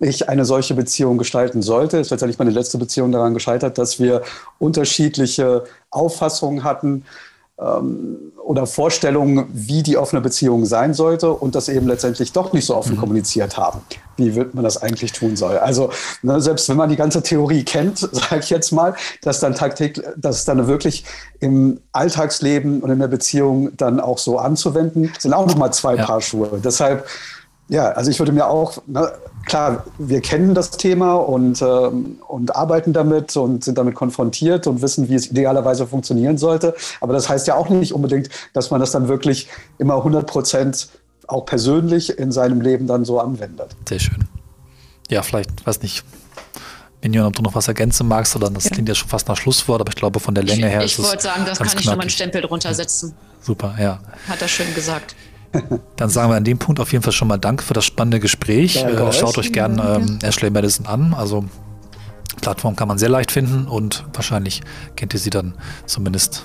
[0.00, 1.98] ich eine solche Beziehung gestalten sollte.
[1.98, 4.22] Ist letztendlich meine letzte Beziehung daran gescheitert, dass wir
[4.58, 7.04] unterschiedliche Auffassungen hatten,
[7.60, 12.64] ähm, oder Vorstellungen, wie die offene Beziehung sein sollte und das eben letztendlich doch nicht
[12.64, 13.00] so offen mhm.
[13.00, 13.80] kommuniziert haben,
[14.16, 15.58] wie wird man das eigentlich tun soll.
[15.58, 15.90] Also
[16.22, 20.04] ne, selbst wenn man die ganze Theorie kennt, sage ich jetzt mal, dass dann tagtäglich,
[20.16, 21.04] dass dann wirklich
[21.38, 25.96] im Alltagsleben und in der Beziehung dann auch so anzuwenden, sind auch noch mal zwei
[25.96, 26.06] ja.
[26.06, 26.60] Paar Schuhe.
[26.64, 27.06] Deshalb
[27.70, 29.12] ja, also ich würde mir auch, ne,
[29.46, 34.82] klar, wir kennen das Thema und, ähm, und arbeiten damit und sind damit konfrontiert und
[34.82, 36.74] wissen, wie es idealerweise funktionieren sollte.
[37.00, 39.48] Aber das heißt ja auch nicht unbedingt, dass man das dann wirklich
[39.78, 40.88] immer 100 Prozent
[41.28, 43.76] auch persönlich in seinem Leben dann so anwendet.
[43.88, 44.26] Sehr schön.
[45.08, 46.04] Ja, vielleicht, weiß nicht,
[47.02, 48.70] Minion, ob du noch was ergänzen magst, oder das ja.
[48.70, 50.98] klingt ja schon fast nach Schlusswort, aber ich glaube, von der Länge her ich, ist
[50.98, 51.04] es.
[51.04, 53.14] Ich wollte sagen, das kann ich noch meinen Stempel drunter setzen.
[53.40, 54.00] Super, ja.
[54.28, 55.14] Hat er schön gesagt.
[55.96, 58.20] Dann sagen wir an dem Punkt auf jeden Fall schon mal Danke für das spannende
[58.20, 58.84] Gespräch.
[58.84, 61.14] Äh, schaut euch gerne ähm, Ashley Madison an.
[61.14, 61.44] Also
[62.40, 64.62] Plattform kann man sehr leicht finden und wahrscheinlich
[64.96, 65.54] kennt ihr sie dann
[65.86, 66.44] zumindest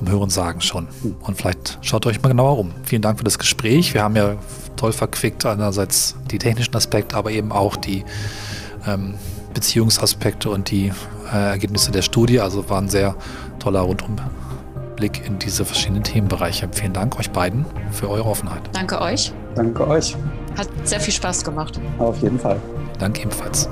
[0.00, 0.88] um Hören sagen schon.
[1.20, 2.72] Und vielleicht schaut euch mal genauer um.
[2.84, 3.94] Vielen Dank für das Gespräch.
[3.94, 4.36] Wir haben ja
[4.76, 8.04] toll verquickt, einerseits die technischen Aspekte, aber eben auch die
[8.86, 9.14] ähm,
[9.54, 10.92] Beziehungsaspekte und die
[11.32, 12.40] äh, Ergebnisse der Studie.
[12.40, 13.16] Also war ein sehr
[13.58, 14.16] toller Rundum
[14.98, 16.68] Blick in diese verschiedenen Themenbereiche.
[16.72, 18.62] Vielen Dank euch beiden für eure Offenheit.
[18.72, 19.32] Danke euch.
[19.54, 20.16] Danke euch.
[20.56, 21.80] Hat sehr viel Spaß gemacht.
[21.98, 22.60] Auf jeden Fall.
[22.98, 23.68] Danke ebenfalls.